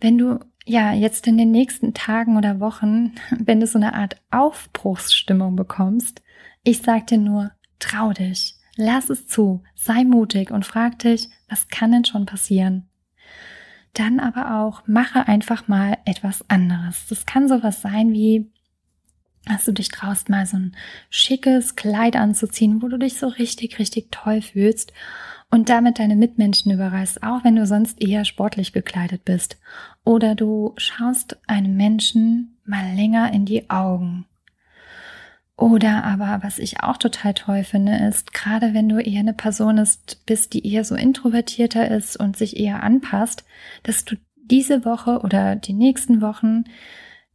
Wenn 0.00 0.16
du 0.16 0.40
ja 0.64 0.92
jetzt 0.92 1.26
in 1.26 1.36
den 1.36 1.50
nächsten 1.50 1.92
Tagen 1.92 2.36
oder 2.36 2.60
Wochen, 2.60 3.12
wenn 3.38 3.60
du 3.60 3.66
so 3.66 3.78
eine 3.78 3.94
Art 3.94 4.16
Aufbruchsstimmung 4.30 5.56
bekommst, 5.56 6.22
ich 6.62 6.82
sag 6.82 7.08
dir 7.08 7.18
nur, 7.18 7.50
trau 7.78 8.12
dich, 8.12 8.56
lass 8.76 9.10
es 9.10 9.26
zu, 9.26 9.62
sei 9.74 10.04
mutig 10.04 10.50
und 10.50 10.64
frag 10.64 11.00
dich, 11.00 11.28
was 11.48 11.68
kann 11.68 11.92
denn 11.92 12.04
schon 12.04 12.26
passieren? 12.26 12.88
Dann 13.94 14.20
aber 14.20 14.60
auch 14.60 14.82
mache 14.86 15.26
einfach 15.28 15.68
mal 15.68 15.98
etwas 16.04 16.48
anderes. 16.48 17.06
Das 17.08 17.26
kann 17.26 17.48
sowas 17.48 17.80
sein 17.82 18.12
wie, 18.12 18.50
dass 19.46 19.64
du 19.64 19.72
dich 19.72 19.88
traust, 19.88 20.28
mal 20.28 20.46
so 20.46 20.56
ein 20.56 20.76
schickes 21.10 21.76
Kleid 21.76 22.16
anzuziehen, 22.16 22.82
wo 22.82 22.88
du 22.88 22.98
dich 22.98 23.18
so 23.18 23.28
richtig, 23.28 23.78
richtig 23.78 24.10
toll 24.10 24.42
fühlst 24.42 24.92
und 25.50 25.68
damit 25.68 25.98
deine 25.98 26.16
Mitmenschen 26.16 26.72
überreißt, 26.72 27.22
auch 27.22 27.44
wenn 27.44 27.56
du 27.56 27.66
sonst 27.66 28.02
eher 28.02 28.24
sportlich 28.24 28.72
gekleidet 28.72 29.24
bist. 29.24 29.58
Oder 30.04 30.34
du 30.34 30.74
schaust 30.76 31.38
einem 31.46 31.76
Menschen 31.76 32.56
mal 32.64 32.94
länger 32.94 33.32
in 33.32 33.44
die 33.44 33.70
Augen 33.70 34.26
oder 35.56 36.02
aber, 36.04 36.40
was 36.42 36.58
ich 36.58 36.82
auch 36.82 36.96
total 36.96 37.34
toll 37.34 37.62
finde, 37.62 37.96
ist, 37.96 38.34
gerade 38.34 38.74
wenn 38.74 38.88
du 38.88 38.98
eher 38.98 39.20
eine 39.20 39.34
Person 39.34 39.78
ist, 39.78 40.24
bist, 40.26 40.52
die 40.52 40.66
eher 40.66 40.84
so 40.84 40.96
introvertierter 40.96 41.88
ist 41.90 42.16
und 42.16 42.36
sich 42.36 42.56
eher 42.58 42.82
anpasst, 42.82 43.44
dass 43.84 44.04
du 44.04 44.16
diese 44.36 44.84
Woche 44.84 45.20
oder 45.20 45.54
die 45.56 45.72
nächsten 45.72 46.20
Wochen 46.20 46.64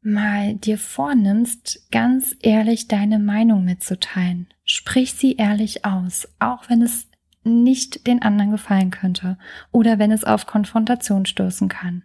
mal 0.01 0.55
dir 0.55 0.77
vornimmst, 0.77 1.91
ganz 1.91 2.35
ehrlich 2.41 2.87
deine 2.87 3.19
Meinung 3.19 3.63
mitzuteilen. 3.63 4.47
Sprich 4.63 5.13
sie 5.13 5.35
ehrlich 5.35 5.85
aus, 5.85 6.27
auch 6.39 6.69
wenn 6.69 6.81
es 6.81 7.07
nicht 7.43 8.05
den 8.05 8.21
anderen 8.21 8.51
gefallen 8.51 8.91
könnte 8.91 9.37
oder 9.71 9.97
wenn 9.97 10.11
es 10.11 10.23
auf 10.23 10.45
Konfrontation 10.45 11.25
stoßen 11.25 11.69
kann. 11.69 12.03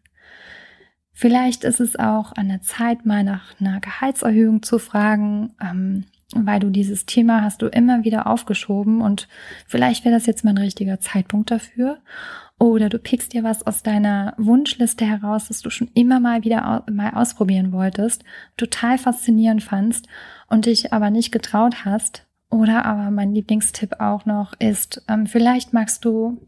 Vielleicht 1.14 1.62
ist 1.62 1.80
es 1.80 1.96
auch 1.96 2.32
an 2.32 2.48
der 2.48 2.60
Zeit, 2.60 3.06
mal 3.06 3.22
nach 3.22 3.58
einer 3.60 3.80
Gehaltserhöhung 3.80 4.62
zu 4.62 4.80
fragen, 4.80 5.54
ähm, 5.62 6.04
weil 6.34 6.58
du 6.58 6.70
dieses 6.70 7.06
Thema 7.06 7.42
hast 7.42 7.62
du 7.62 7.66
immer 7.66 8.02
wieder 8.02 8.26
aufgeschoben 8.26 9.00
und 9.00 9.28
vielleicht 9.66 10.04
wäre 10.04 10.14
das 10.14 10.26
jetzt 10.26 10.44
mal 10.44 10.50
ein 10.50 10.58
richtiger 10.58 10.98
Zeitpunkt 10.98 11.52
dafür. 11.52 11.98
Oder 12.58 12.88
du 12.88 12.98
pickst 12.98 13.32
dir 13.32 13.44
was 13.44 13.64
aus 13.66 13.82
deiner 13.82 14.34
Wunschliste 14.38 15.04
heraus, 15.04 15.48
das 15.48 15.60
du 15.60 15.70
schon 15.70 15.90
immer 15.94 16.18
mal 16.18 16.42
wieder 16.42 16.84
mal 16.90 17.10
ausprobieren 17.14 17.72
wolltest, 17.72 18.24
total 18.56 18.98
faszinierend 18.98 19.62
fandst 19.62 20.08
und 20.48 20.66
dich 20.66 20.92
aber 20.92 21.10
nicht 21.10 21.30
getraut 21.30 21.84
hast. 21.84 22.26
Oder 22.50 22.84
aber 22.84 23.10
mein 23.10 23.34
Lieblingstipp 23.34 24.00
auch 24.00 24.26
noch 24.26 24.54
ist, 24.60 25.04
ähm, 25.08 25.26
vielleicht 25.26 25.72
magst 25.72 26.04
du 26.04 26.40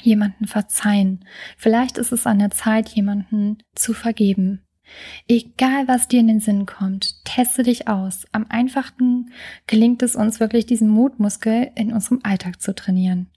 jemanden 0.00 0.46
verzeihen. 0.46 1.24
Vielleicht 1.56 1.98
ist 1.98 2.12
es 2.12 2.26
an 2.26 2.38
der 2.38 2.50
Zeit, 2.50 2.88
jemanden 2.90 3.58
zu 3.74 3.92
vergeben. 3.92 4.62
Egal, 5.28 5.86
was 5.86 6.08
dir 6.08 6.20
in 6.20 6.28
den 6.28 6.40
Sinn 6.40 6.66
kommt, 6.66 7.24
teste 7.24 7.62
dich 7.62 7.88
aus. 7.88 8.26
Am 8.32 8.46
einfachsten 8.48 9.32
gelingt 9.66 10.02
es 10.02 10.16
uns 10.16 10.40
wirklich, 10.40 10.66
diesen 10.66 10.88
Mutmuskel 10.88 11.70
in 11.74 11.92
unserem 11.92 12.20
Alltag 12.22 12.62
zu 12.62 12.74
trainieren. 12.74 13.28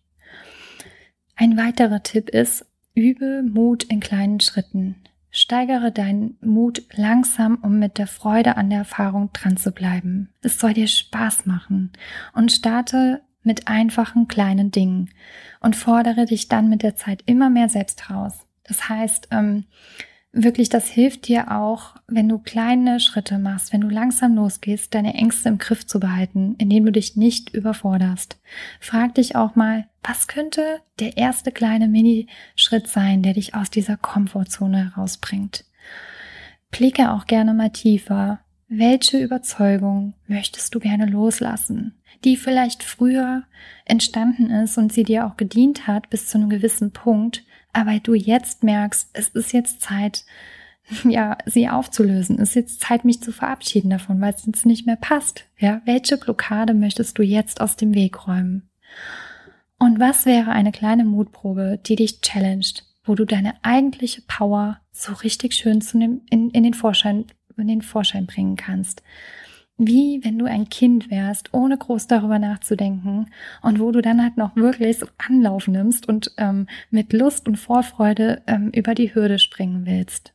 Ein 1.35 1.57
weiterer 1.57 2.03
Tipp 2.03 2.29
ist, 2.29 2.65
übe 2.93 3.43
Mut 3.43 3.83
in 3.83 3.99
kleinen 3.99 4.39
Schritten. 4.39 4.95
Steigere 5.31 5.91
deinen 5.91 6.37
Mut 6.41 6.83
langsam, 6.93 7.57
um 7.61 7.79
mit 7.79 7.97
der 7.97 8.07
Freude 8.07 8.57
an 8.57 8.69
der 8.69 8.79
Erfahrung 8.79 9.31
dran 9.31 9.55
zu 9.55 9.71
bleiben. 9.71 10.29
Es 10.41 10.59
soll 10.59 10.73
dir 10.73 10.87
Spaß 10.87 11.45
machen 11.45 11.91
und 12.33 12.51
starte 12.51 13.21
mit 13.43 13.67
einfachen 13.67 14.27
kleinen 14.27 14.71
Dingen 14.71 15.09
und 15.59 15.75
fordere 15.75 16.25
dich 16.25 16.47
dann 16.47 16.69
mit 16.69 16.83
der 16.83 16.95
Zeit 16.95 17.23
immer 17.25 17.49
mehr 17.49 17.69
selbst 17.69 18.09
heraus. 18.09 18.45
Das 18.63 18.89
heißt, 18.89 19.29
ähm, 19.31 19.65
wirklich, 20.31 20.69
das 20.69 20.87
hilft 20.87 21.27
dir 21.27 21.51
auch, 21.51 21.95
wenn 22.07 22.29
du 22.29 22.39
kleine 22.39 22.99
Schritte 22.99 23.37
machst, 23.37 23.73
wenn 23.73 23.81
du 23.81 23.89
langsam 23.89 24.35
losgehst, 24.35 24.93
deine 24.93 25.13
Ängste 25.13 25.49
im 25.49 25.57
Griff 25.57 25.85
zu 25.85 25.99
behalten, 25.99 26.55
indem 26.57 26.85
du 26.85 26.91
dich 26.91 27.15
nicht 27.15 27.53
überforderst. 27.53 28.39
Frag 28.79 29.15
dich 29.15 29.35
auch 29.35 29.55
mal, 29.55 29.87
was 30.03 30.27
könnte 30.27 30.79
der 30.99 31.17
erste 31.17 31.51
kleine 31.51 31.87
Mini-Schritt 31.87 32.87
sein, 32.87 33.23
der 33.23 33.33
dich 33.33 33.55
aus 33.55 33.69
dieser 33.69 33.97
Komfortzone 33.97 34.91
herausbringt? 34.91 35.65
Blicke 36.71 37.11
auch 37.11 37.27
gerne 37.27 37.53
mal 37.53 37.69
tiefer. 37.69 38.39
Welche 38.73 39.21
Überzeugung 39.21 40.13
möchtest 40.27 40.73
du 40.73 40.79
gerne 40.79 41.05
loslassen, 41.05 41.93
die 42.23 42.37
vielleicht 42.37 42.83
früher 42.83 43.43
entstanden 43.83 44.49
ist 44.49 44.77
und 44.77 44.93
sie 44.93 45.03
dir 45.03 45.25
auch 45.25 45.35
gedient 45.35 45.87
hat 45.87 46.09
bis 46.09 46.27
zu 46.27 46.37
einem 46.37 46.49
gewissen 46.49 46.91
Punkt, 46.91 47.43
aber 47.73 47.99
du 47.99 48.13
jetzt 48.13 48.63
merkst, 48.63 49.09
es 49.11 49.27
ist 49.27 49.51
jetzt 49.51 49.81
Zeit, 49.81 50.23
ja, 51.03 51.37
sie 51.45 51.67
aufzulösen. 51.67 52.39
Es 52.39 52.51
ist 52.51 52.55
jetzt 52.55 52.79
Zeit, 52.79 53.03
mich 53.03 53.21
zu 53.21 53.33
verabschieden 53.33 53.89
davon, 53.89 54.21
weil 54.21 54.33
es 54.33 54.45
jetzt 54.45 54.65
nicht 54.65 54.85
mehr 54.85 54.95
passt. 54.95 55.43
Ja, 55.59 55.81
welche 55.83 56.15
Blockade 56.15 56.73
möchtest 56.73 57.17
du 57.17 57.23
jetzt 57.23 57.59
aus 57.59 57.75
dem 57.75 57.93
Weg 57.93 58.25
räumen? 58.25 58.69
Und 59.77 59.99
was 59.99 60.25
wäre 60.25 60.51
eine 60.51 60.71
kleine 60.71 61.03
Mutprobe, 61.03 61.77
die 61.85 61.97
dich 61.97 62.21
challenged, 62.21 62.85
wo 63.03 63.15
du 63.15 63.25
deine 63.25 63.53
eigentliche 63.65 64.21
Power 64.21 64.79
so 64.93 65.11
richtig 65.11 65.55
schön 65.55 65.81
zu 65.81 65.99
dem, 65.99 66.21
in, 66.29 66.51
in 66.51 66.63
den 66.63 66.73
Vorschein, 66.73 67.25
in 67.61 67.67
den 67.67 67.81
Vorschein 67.81 68.25
bringen 68.25 68.55
kannst? 68.55 69.01
wie 69.85 70.23
wenn 70.23 70.37
du 70.37 70.45
ein 70.45 70.69
Kind 70.69 71.09
wärst, 71.09 71.53
ohne 71.53 71.77
groß 71.77 72.07
darüber 72.07 72.39
nachzudenken 72.39 73.27
und 73.61 73.79
wo 73.79 73.91
du 73.91 74.01
dann 74.01 74.21
halt 74.21 74.37
noch 74.37 74.55
wirklich 74.55 74.99
so 74.99 75.07
Anlauf 75.17 75.67
nimmst 75.67 76.07
und 76.07 76.31
ähm, 76.37 76.67
mit 76.89 77.13
Lust 77.13 77.47
und 77.47 77.57
Vorfreude 77.57 78.43
ähm, 78.47 78.69
über 78.69 78.93
die 78.93 79.13
Hürde 79.13 79.39
springen 79.39 79.85
willst. 79.85 80.33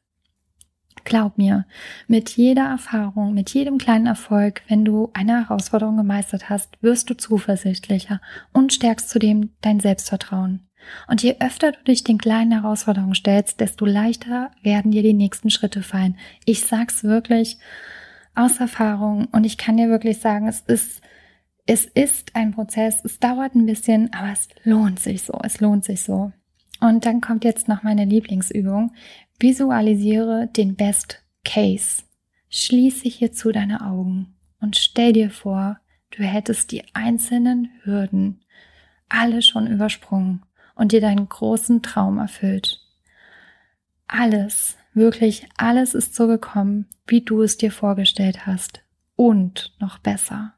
Glaub 1.05 1.39
mir, 1.39 1.67
mit 2.09 2.31
jeder 2.31 2.65
Erfahrung, 2.65 3.33
mit 3.33 3.51
jedem 3.51 3.79
kleinen 3.79 4.07
Erfolg, 4.07 4.63
wenn 4.67 4.85
du 4.85 5.11
eine 5.13 5.49
Herausforderung 5.49 5.97
gemeistert 5.97 6.51
hast, 6.51 6.83
wirst 6.83 7.09
du 7.09 7.17
zuversichtlicher 7.17 8.21
und 8.53 8.73
stärkst 8.73 9.09
zudem 9.09 9.51
dein 9.61 9.79
Selbstvertrauen. 9.79 10.66
Und 11.09 11.23
je 11.23 11.37
öfter 11.41 11.73
du 11.73 11.83
dich 11.85 12.05
den 12.05 12.19
kleinen 12.19 12.53
Herausforderungen 12.53 13.15
stellst, 13.15 13.61
desto 13.61 13.87
leichter 13.87 14.51
werden 14.63 14.91
dir 14.91 15.03
die 15.03 15.15
nächsten 15.15 15.51
Schritte 15.51 15.83
fallen. 15.83 16.17
Ich 16.45 16.65
sag's 16.65 17.05
wirklich, 17.05 17.59
aus 18.37 18.61
Erfahrung 18.61 19.27
und 19.33 19.45
ich 19.45 19.59
kann 19.59 19.77
dir 19.77 19.89
wirklich 19.89 20.19
sagen, 20.19 20.47
es 20.47 20.61
ist, 20.61 21.01
es 21.65 21.87
ist 21.87 22.37
ein 22.37 22.53
Prozess, 22.53 23.05
es 23.05 23.19
dauert 23.19 23.55
ein 23.55 23.67
bisschen, 23.67 24.13
aber 24.13 24.31
es 24.31 24.49
lohnt 24.63 25.01
sich 25.01 25.23
so, 25.23 25.41
es 25.43 25.61
lohnt 25.61 25.85
sich 25.85 26.03
so. 26.03 26.33
Und 26.81 27.07
dann 27.07 27.21
kommt 27.21 27.45
jetzt 27.45 27.67
noch 27.67 27.83
meine 27.83 28.05
Lieblingsübung. 28.05 28.93
Visualisiere 29.41 30.49
den 30.55 30.77
Best 30.77 31.23
Case. 31.45 32.03
Schließe 32.51 33.09
hierzu 33.09 33.51
deine 33.51 33.81
Augen 33.81 34.37
und 34.61 34.77
stell 34.77 35.13
dir 35.13 35.31
vor, 35.31 35.79
du 36.11 36.23
hättest 36.23 36.71
die 36.73 36.85
einzelnen 36.95 37.71
Hürden 37.83 38.43
alle 39.09 39.43
schon 39.43 39.67
übersprungen 39.67 40.43
und 40.77 40.93
dir 40.93 41.01
deinen 41.01 41.29
großen 41.29 41.83
Traum 41.83 42.19
erfüllt. 42.19 42.81
Alles, 44.07 44.77
Wirklich 44.97 45.47
alles 45.59 45.95
ist 45.95 46.15
so 46.15 46.27
gekommen, 46.27 46.87
wie 47.07 47.21
du 47.21 47.43
es 47.43 47.59
dir 47.59 47.71
vorgestellt 47.71 48.47
hast. 48.47 48.81
Und 49.15 49.77
noch 49.79 49.99
besser. 49.99 50.55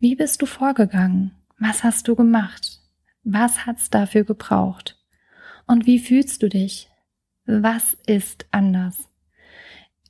Wie 0.00 0.16
bist 0.16 0.42
du 0.42 0.46
vorgegangen? 0.46 1.36
Was 1.60 1.84
hast 1.84 2.08
du 2.08 2.16
gemacht? 2.16 2.80
Was 3.22 3.64
hat's 3.64 3.90
dafür 3.90 4.24
gebraucht? 4.24 4.98
Und 5.68 5.86
wie 5.86 6.00
fühlst 6.00 6.42
du 6.42 6.48
dich? 6.48 6.90
Was 7.46 7.96
ist 8.08 8.46
anders? 8.50 9.08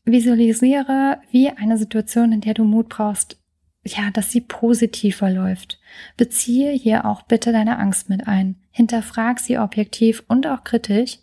Visualisiere 0.06 1.20
wie 1.30 1.50
eine 1.50 1.76
Situation, 1.76 2.32
in 2.32 2.40
der 2.40 2.54
du 2.54 2.64
Mut 2.64 2.88
brauchst, 2.88 3.38
ja, 3.85 4.11
dass 4.11 4.31
sie 4.31 4.40
positiv 4.40 5.16
verläuft. 5.16 5.79
Beziehe 6.16 6.73
hier 6.73 7.05
auch 7.05 7.23
bitte 7.23 7.53
deine 7.53 7.79
Angst 7.79 8.09
mit 8.09 8.27
ein. 8.27 8.57
Hinterfrag 8.70 9.40
sie 9.40 9.59
objektiv 9.59 10.25
und 10.27 10.47
auch 10.47 10.64
kritisch 10.64 11.18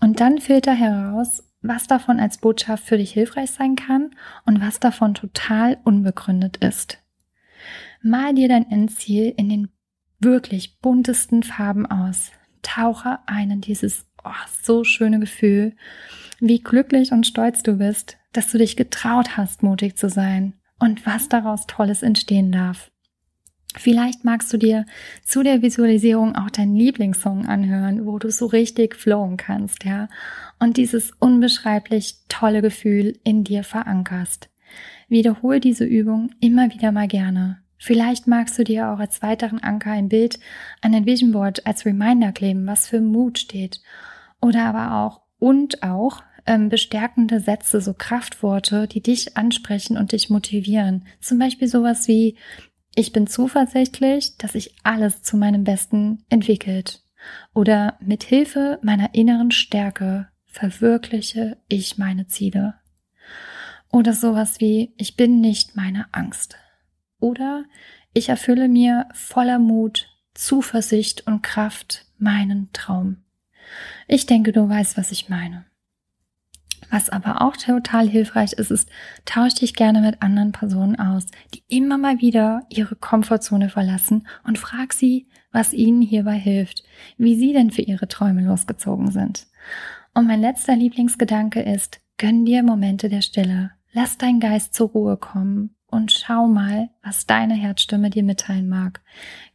und 0.00 0.20
dann 0.20 0.38
filter 0.38 0.74
heraus, 0.74 1.44
was 1.60 1.86
davon 1.86 2.18
als 2.18 2.38
Botschaft 2.38 2.84
für 2.84 2.98
dich 2.98 3.12
hilfreich 3.12 3.50
sein 3.50 3.76
kann 3.76 4.10
und 4.46 4.60
was 4.60 4.80
davon 4.80 5.14
total 5.14 5.78
unbegründet 5.84 6.56
ist. 6.56 6.98
Mal 8.02 8.34
dir 8.34 8.48
dein 8.48 8.68
Endziel 8.68 9.32
in 9.36 9.48
den 9.48 9.68
wirklich 10.18 10.80
buntesten 10.80 11.42
Farben 11.42 11.86
aus. 11.86 12.32
Tauche 12.62 13.18
ein 13.26 13.50
in 13.50 13.60
dieses 13.60 14.06
oh, 14.24 14.30
so 14.62 14.82
schöne 14.82 15.20
Gefühl, 15.20 15.76
wie 16.40 16.60
glücklich 16.60 17.12
und 17.12 17.26
stolz 17.26 17.62
du 17.62 17.76
bist, 17.76 18.16
dass 18.32 18.50
du 18.50 18.58
dich 18.58 18.76
getraut 18.76 19.36
hast, 19.36 19.62
mutig 19.62 19.96
zu 19.96 20.08
sein 20.08 20.54
und 20.82 21.06
was 21.06 21.28
daraus 21.28 21.68
Tolles 21.68 22.02
entstehen 22.02 22.50
darf. 22.50 22.90
Vielleicht 23.76 24.24
magst 24.24 24.52
du 24.52 24.56
dir 24.56 24.84
zu 25.24 25.44
der 25.44 25.62
Visualisierung 25.62 26.34
auch 26.34 26.50
deinen 26.50 26.74
Lieblingssong 26.74 27.46
anhören, 27.46 28.04
wo 28.04 28.18
du 28.18 28.32
so 28.32 28.46
richtig 28.46 28.96
flowen 28.96 29.36
kannst, 29.36 29.84
ja, 29.84 30.08
und 30.58 30.76
dieses 30.76 31.12
unbeschreiblich 31.20 32.16
tolle 32.28 32.62
Gefühl 32.62 33.16
in 33.22 33.44
dir 33.44 33.62
verankerst. 33.62 34.50
Wiederhol 35.08 35.60
diese 35.60 35.84
Übung 35.84 36.30
immer 36.40 36.68
wieder 36.74 36.90
mal 36.90 37.06
gerne. 37.06 37.62
Vielleicht 37.78 38.26
magst 38.26 38.58
du 38.58 38.64
dir 38.64 38.88
auch 38.88 38.98
als 38.98 39.22
weiteren 39.22 39.62
Anker 39.62 39.92
ein 39.92 40.08
Bild 40.08 40.40
an 40.80 40.94
ein 40.94 41.06
Vision 41.06 41.30
Board 41.30 41.64
als 41.64 41.86
Reminder 41.86 42.32
kleben, 42.32 42.66
was 42.66 42.88
für 42.88 43.00
Mut 43.00 43.38
steht. 43.38 43.80
Oder 44.40 44.64
aber 44.64 44.96
auch 44.96 45.20
und 45.38 45.84
auch 45.84 46.22
ähm, 46.46 46.68
bestärkende 46.68 47.40
Sätze, 47.40 47.80
so 47.80 47.94
Kraftworte, 47.94 48.86
die 48.88 49.02
dich 49.02 49.36
ansprechen 49.36 49.96
und 49.96 50.12
dich 50.12 50.30
motivieren. 50.30 51.06
Zum 51.20 51.38
Beispiel 51.38 51.68
sowas 51.68 52.08
wie 52.08 52.36
ich 52.94 53.12
bin 53.12 53.26
zuversichtlich, 53.26 54.36
dass 54.36 54.52
sich 54.52 54.74
alles 54.82 55.22
zu 55.22 55.36
meinem 55.36 55.64
Besten 55.64 56.24
entwickelt. 56.28 57.02
Oder 57.54 57.96
mit 58.00 58.22
Hilfe 58.22 58.78
meiner 58.82 59.14
inneren 59.14 59.50
Stärke 59.50 60.28
verwirkliche 60.44 61.56
ich 61.68 61.96
meine 61.96 62.26
Ziele. 62.26 62.74
Oder 63.90 64.12
sowas 64.12 64.60
wie, 64.60 64.92
ich 64.96 65.16
bin 65.16 65.40
nicht 65.40 65.76
meine 65.76 66.06
Angst. 66.12 66.56
Oder 67.18 67.64
ich 68.12 68.28
erfülle 68.28 68.68
mir 68.68 69.08
voller 69.14 69.58
Mut, 69.58 70.08
Zuversicht 70.34 71.26
und 71.26 71.42
Kraft 71.42 72.06
meinen 72.18 72.70
Traum. 72.72 73.18
Ich 74.08 74.26
denke, 74.26 74.52
du 74.52 74.68
weißt, 74.68 74.96
was 74.96 75.12
ich 75.12 75.28
meine. 75.28 75.64
Was 76.92 77.08
aber 77.08 77.40
auch 77.40 77.56
total 77.56 78.06
hilfreich 78.06 78.52
ist, 78.52 78.70
ist, 78.70 78.90
tausch 79.24 79.54
dich 79.54 79.74
gerne 79.74 80.02
mit 80.02 80.20
anderen 80.20 80.52
Personen 80.52 80.96
aus, 80.96 81.24
die 81.54 81.62
immer 81.68 81.96
mal 81.96 82.20
wieder 82.20 82.66
ihre 82.68 82.96
Komfortzone 82.96 83.70
verlassen 83.70 84.26
und 84.44 84.58
frag 84.58 84.92
sie, 84.92 85.26
was 85.52 85.72
ihnen 85.72 86.02
hierbei 86.02 86.34
hilft, 86.34 86.84
wie 87.16 87.34
sie 87.34 87.54
denn 87.54 87.70
für 87.70 87.80
ihre 87.80 88.08
Träume 88.08 88.42
losgezogen 88.42 89.10
sind. 89.10 89.46
Und 90.12 90.26
mein 90.26 90.42
letzter 90.42 90.76
Lieblingsgedanke 90.76 91.62
ist, 91.62 92.02
gönn 92.18 92.44
dir 92.44 92.62
Momente 92.62 93.08
der 93.08 93.22
Stille. 93.22 93.70
Lass 93.94 94.18
dein 94.18 94.38
Geist 94.38 94.74
zur 94.74 94.90
Ruhe 94.90 95.16
kommen 95.16 95.74
und 95.86 96.12
schau 96.12 96.46
mal, 96.46 96.90
was 97.02 97.24
deine 97.24 97.54
Herzstimme 97.54 98.10
dir 98.10 98.22
mitteilen 98.22 98.68
mag. 98.68 99.00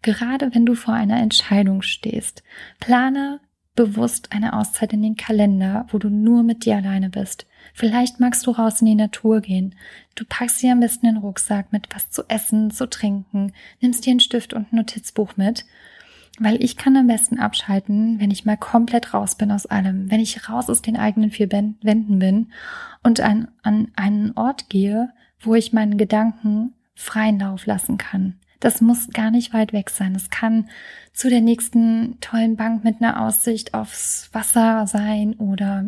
Gerade 0.01 0.55
wenn 0.55 0.65
du 0.65 0.73
vor 0.73 0.95
einer 0.95 1.21
Entscheidung 1.21 1.83
stehst, 1.83 2.41
plane 2.79 3.41
bewusst 3.77 4.33
eine 4.33 4.53
Auszeit 4.53 4.91
in 4.91 5.01
den 5.01 5.15
Kalender, 5.15 5.85
wo 5.89 5.99
du 5.99 6.09
nur 6.09 6.43
mit 6.43 6.65
dir 6.65 6.75
alleine 6.75 7.09
bist. 7.09 7.45
Vielleicht 7.73 8.19
magst 8.19 8.45
du 8.45 8.51
raus 8.51 8.81
in 8.81 8.87
die 8.87 8.95
Natur 8.95 9.39
gehen. 9.39 9.75
Du 10.15 10.25
packst 10.27 10.61
dir 10.61 10.73
am 10.73 10.81
besten 10.81 11.05
den 11.05 11.17
Rucksack 11.17 11.71
mit 11.71 11.87
was 11.95 12.09
zu 12.09 12.23
essen, 12.27 12.71
zu 12.71 12.89
trinken, 12.89 13.53
nimmst 13.79 14.05
dir 14.05 14.11
einen 14.11 14.19
Stift 14.19 14.53
und 14.53 14.73
ein 14.73 14.75
Notizbuch 14.75 15.37
mit. 15.37 15.63
Weil 16.39 16.61
ich 16.61 16.75
kann 16.75 16.97
am 16.97 17.07
besten 17.07 17.39
abschalten, 17.39 18.19
wenn 18.19 18.31
ich 18.31 18.45
mal 18.45 18.57
komplett 18.57 19.13
raus 19.13 19.35
bin 19.35 19.51
aus 19.51 19.65
allem, 19.65 20.11
wenn 20.11 20.19
ich 20.19 20.49
raus 20.49 20.69
aus 20.69 20.81
den 20.81 20.97
eigenen 20.97 21.31
vier 21.31 21.51
Wänden 21.51 22.19
bin 22.19 22.51
und 23.01 23.21
an, 23.21 23.47
an 23.63 23.91
einen 23.95 24.33
Ort 24.35 24.69
gehe, 24.69 25.13
wo 25.39 25.55
ich 25.55 25.73
meinen 25.73 25.97
Gedanken 25.97 26.73
freien 26.93 27.39
Lauf 27.39 27.65
lassen 27.65 27.97
kann. 27.97 28.35
Das 28.59 28.81
muss 28.81 29.09
gar 29.09 29.31
nicht 29.31 29.53
weit 29.53 29.73
weg 29.73 29.89
sein. 29.89 30.15
Es 30.15 30.29
kann 30.29 30.69
zu 31.13 31.29
der 31.29 31.41
nächsten 31.41 32.19
tollen 32.21 32.55
Bank 32.55 32.83
mit 32.83 33.01
einer 33.01 33.21
Aussicht 33.21 33.73
aufs 33.73 34.29
Wasser 34.33 34.87
sein 34.87 35.35
oder 35.35 35.85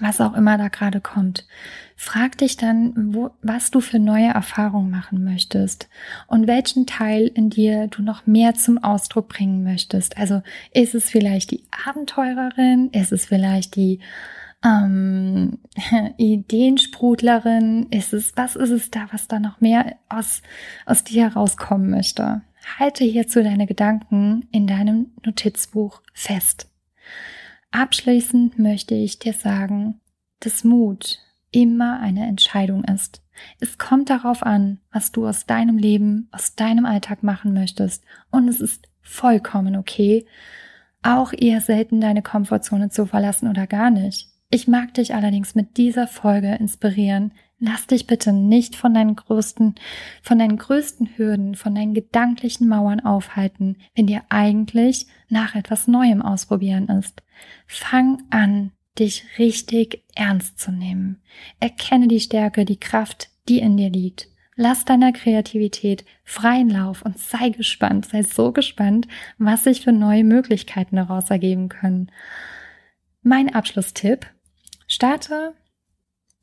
was 0.00 0.20
auch 0.20 0.34
immer 0.34 0.56
da 0.58 0.68
gerade 0.68 1.00
kommt. 1.00 1.46
Frag 1.96 2.38
dich 2.38 2.56
dann, 2.56 3.14
wo, 3.14 3.30
was 3.42 3.70
du 3.70 3.80
für 3.80 3.98
neue 3.98 4.28
Erfahrungen 4.28 4.90
machen 4.90 5.22
möchtest 5.22 5.88
und 6.26 6.46
welchen 6.46 6.86
Teil 6.86 7.26
in 7.26 7.50
dir 7.50 7.88
du 7.88 8.02
noch 8.02 8.26
mehr 8.26 8.54
zum 8.54 8.82
Ausdruck 8.82 9.28
bringen 9.28 9.62
möchtest. 9.62 10.16
Also 10.16 10.42
ist 10.72 10.94
es 10.94 11.10
vielleicht 11.10 11.50
die 11.50 11.64
Abenteurerin? 11.86 12.90
Ist 12.90 13.12
es 13.12 13.26
vielleicht 13.26 13.76
die 13.76 14.00
ähm, 14.64 15.58
Ideensprudlerin? 16.16 17.86
Ist 17.90 18.12
es, 18.12 18.32
was 18.36 18.56
ist 18.56 18.70
es 18.70 18.90
da, 18.90 19.08
was 19.10 19.28
da 19.28 19.38
noch 19.38 19.60
mehr 19.60 19.96
aus, 20.08 20.42
aus 20.86 21.04
dir 21.04 21.24
herauskommen 21.24 21.90
möchte? 21.90 22.42
Halte 22.78 23.04
hierzu 23.04 23.42
deine 23.42 23.66
Gedanken 23.66 24.46
in 24.52 24.66
deinem 24.66 25.12
Notizbuch 25.24 26.02
fest. 26.14 26.68
Abschließend 27.72 28.58
möchte 28.58 28.94
ich 28.94 29.18
dir 29.18 29.32
sagen, 29.32 30.00
dass 30.40 30.64
Mut 30.64 31.18
immer 31.50 32.00
eine 32.00 32.26
Entscheidung 32.26 32.84
ist. 32.84 33.22
Es 33.60 33.78
kommt 33.78 34.10
darauf 34.10 34.42
an, 34.42 34.78
was 34.92 35.12
du 35.12 35.26
aus 35.26 35.46
deinem 35.46 35.78
Leben, 35.78 36.28
aus 36.32 36.54
deinem 36.54 36.84
Alltag 36.84 37.22
machen 37.22 37.52
möchtest. 37.52 38.04
Und 38.30 38.48
es 38.48 38.60
ist 38.60 38.88
vollkommen 39.00 39.76
okay, 39.76 40.26
auch 41.02 41.32
eher 41.32 41.60
selten 41.60 42.00
deine 42.00 42.22
Komfortzone 42.22 42.90
zu 42.90 43.06
verlassen 43.06 43.48
oder 43.48 43.66
gar 43.66 43.90
nicht. 43.90 44.31
Ich 44.54 44.68
mag 44.68 44.92
dich 44.92 45.14
allerdings 45.14 45.54
mit 45.54 45.78
dieser 45.78 46.06
Folge 46.06 46.54
inspirieren. 46.56 47.32
Lass 47.58 47.86
dich 47.86 48.06
bitte 48.06 48.34
nicht 48.34 48.76
von 48.76 48.92
deinen 48.92 49.16
größten, 49.16 49.76
von 50.20 50.38
deinen 50.38 50.58
größten 50.58 51.16
Hürden, 51.16 51.54
von 51.54 51.74
deinen 51.74 51.94
gedanklichen 51.94 52.68
Mauern 52.68 53.00
aufhalten, 53.00 53.78
wenn 53.94 54.06
dir 54.06 54.20
eigentlich 54.28 55.06
nach 55.30 55.54
etwas 55.54 55.88
Neuem 55.88 56.20
ausprobieren 56.20 56.88
ist. 56.88 57.22
Fang 57.66 58.24
an, 58.28 58.72
dich 58.98 59.24
richtig 59.38 60.04
ernst 60.14 60.58
zu 60.58 60.70
nehmen. 60.70 61.22
Erkenne 61.58 62.06
die 62.06 62.20
Stärke, 62.20 62.66
die 62.66 62.78
Kraft, 62.78 63.30
die 63.48 63.58
in 63.58 63.78
dir 63.78 63.88
liegt. 63.88 64.28
Lass 64.54 64.84
deiner 64.84 65.12
Kreativität 65.12 66.04
freien 66.24 66.68
Lauf 66.68 67.00
und 67.00 67.18
sei 67.18 67.48
gespannt, 67.48 68.04
sei 68.04 68.22
so 68.22 68.52
gespannt, 68.52 69.08
was 69.38 69.64
sich 69.64 69.80
für 69.80 69.92
neue 69.92 70.24
Möglichkeiten 70.24 70.96
daraus 70.96 71.30
ergeben 71.30 71.70
können. 71.70 72.12
Mein 73.22 73.54
Abschlusstipp. 73.54 74.26
Starte 74.92 75.54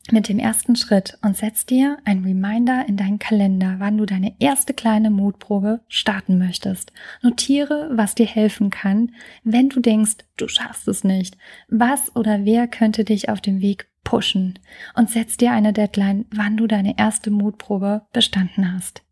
mit 0.09 0.27
dem 0.27 0.39
ersten 0.39 0.75
Schritt 0.75 1.19
und 1.21 1.37
setz 1.37 1.67
dir 1.67 1.99
ein 2.03 2.23
Reminder 2.23 2.83
in 2.87 2.97
deinen 2.97 3.19
Kalender, 3.19 3.75
wann 3.77 3.99
du 3.99 4.07
deine 4.07 4.33
erste 4.39 4.73
kleine 4.73 5.11
Mutprobe 5.11 5.81
starten 5.87 6.39
möchtest. 6.39 6.91
Notiere, 7.21 7.91
was 7.93 8.15
dir 8.15 8.25
helfen 8.25 8.71
kann, 8.71 9.11
wenn 9.43 9.69
du 9.69 9.81
denkst, 9.81 10.25
du 10.37 10.47
schaffst 10.47 10.87
es 10.87 11.03
nicht. 11.03 11.37
Was 11.67 12.15
oder 12.15 12.43
wer 12.43 12.67
könnte 12.67 13.03
dich 13.03 13.29
auf 13.29 13.39
dem 13.39 13.61
Weg 13.61 13.87
pushen? 14.03 14.57
Und 14.95 15.11
setz 15.11 15.37
dir 15.37 15.51
eine 15.51 15.71
Deadline, 15.71 16.25
wann 16.31 16.57
du 16.57 16.65
deine 16.65 16.97
erste 16.97 17.29
Mutprobe 17.29 18.07
bestanden 18.13 18.73
hast. 18.73 19.03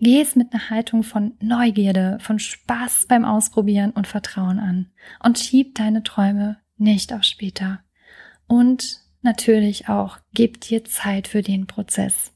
Geh 0.00 0.20
es 0.20 0.34
mit 0.34 0.52
einer 0.52 0.68
Haltung 0.68 1.04
von 1.04 1.34
Neugierde, 1.40 2.18
von 2.20 2.40
Spaß 2.40 3.06
beim 3.06 3.24
Ausprobieren 3.24 3.92
und 3.92 4.08
Vertrauen 4.08 4.58
an 4.58 4.90
und 5.22 5.38
schieb 5.38 5.76
deine 5.76 6.02
Träume 6.02 6.56
nicht 6.76 7.12
auf 7.12 7.22
später. 7.22 7.84
Und 8.50 8.98
natürlich 9.22 9.88
auch, 9.88 10.18
gib 10.34 10.60
dir 10.60 10.84
Zeit 10.84 11.28
für 11.28 11.40
den 11.40 11.68
Prozess. 11.68 12.32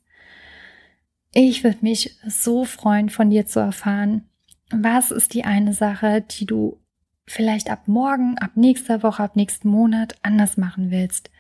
Ich 1.33 1.65
würde 1.65 1.79
mich 1.81 2.17
so 2.25 2.65
freuen, 2.65 3.09
von 3.09 3.31
dir 3.31 3.47
zu 3.47 3.59
erfahren, 3.59 4.29
was 4.71 5.11
ist 5.11 5.35
die 5.35 5.43
eine 5.43 5.73
Sache, 5.73 6.21
die 6.21 6.47
du 6.47 6.81
vielleicht 7.27 7.69
ab 7.69 7.89
morgen, 7.89 8.39
ab 8.39 8.53
nächster 8.55 9.03
Woche, 9.03 9.25
ab 9.25 9.35
nächsten 9.35 9.69
Monat 9.69 10.15
anders 10.23 10.57
machen 10.57 10.93
willst. 10.93 11.33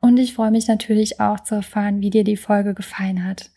Und 0.00 0.16
ich 0.16 0.32
freue 0.32 0.50
mich 0.50 0.68
natürlich 0.68 1.20
auch 1.20 1.40
zu 1.40 1.56
erfahren, 1.56 2.00
wie 2.00 2.08
dir 2.08 2.24
die 2.24 2.38
Folge 2.38 2.72
gefallen 2.72 3.26
hat. 3.26 3.50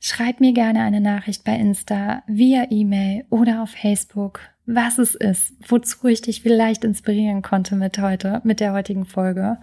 Schreib 0.00 0.40
mir 0.40 0.54
gerne 0.54 0.80
eine 0.82 1.02
Nachricht 1.02 1.44
bei 1.44 1.56
Insta, 1.56 2.22
via 2.26 2.68
E-Mail 2.70 3.26
oder 3.28 3.62
auf 3.62 3.72
Facebook 3.72 4.40
was 4.74 4.98
es 4.98 5.14
ist, 5.14 5.52
wozu 5.66 6.06
ich 6.06 6.22
dich 6.22 6.42
vielleicht 6.42 6.84
inspirieren 6.84 7.42
konnte 7.42 7.74
mit 7.76 7.98
heute, 7.98 8.40
mit 8.44 8.60
der 8.60 8.72
heutigen 8.72 9.04
Folge. 9.04 9.58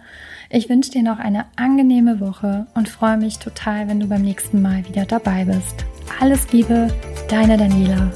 Ich 0.50 0.68
wünsche 0.68 0.90
dir 0.90 1.02
noch 1.02 1.18
eine 1.18 1.46
angenehme 1.56 2.20
Woche 2.20 2.66
und 2.74 2.88
freue 2.88 3.16
mich 3.16 3.38
total, 3.38 3.88
wenn 3.88 4.00
du 4.00 4.06
beim 4.06 4.22
nächsten 4.22 4.60
Mal 4.60 4.86
wieder 4.86 5.06
dabei 5.06 5.44
bist. 5.44 5.84
Alles 6.20 6.52
Liebe, 6.52 6.88
deine 7.28 7.56
Daniela. 7.56 8.10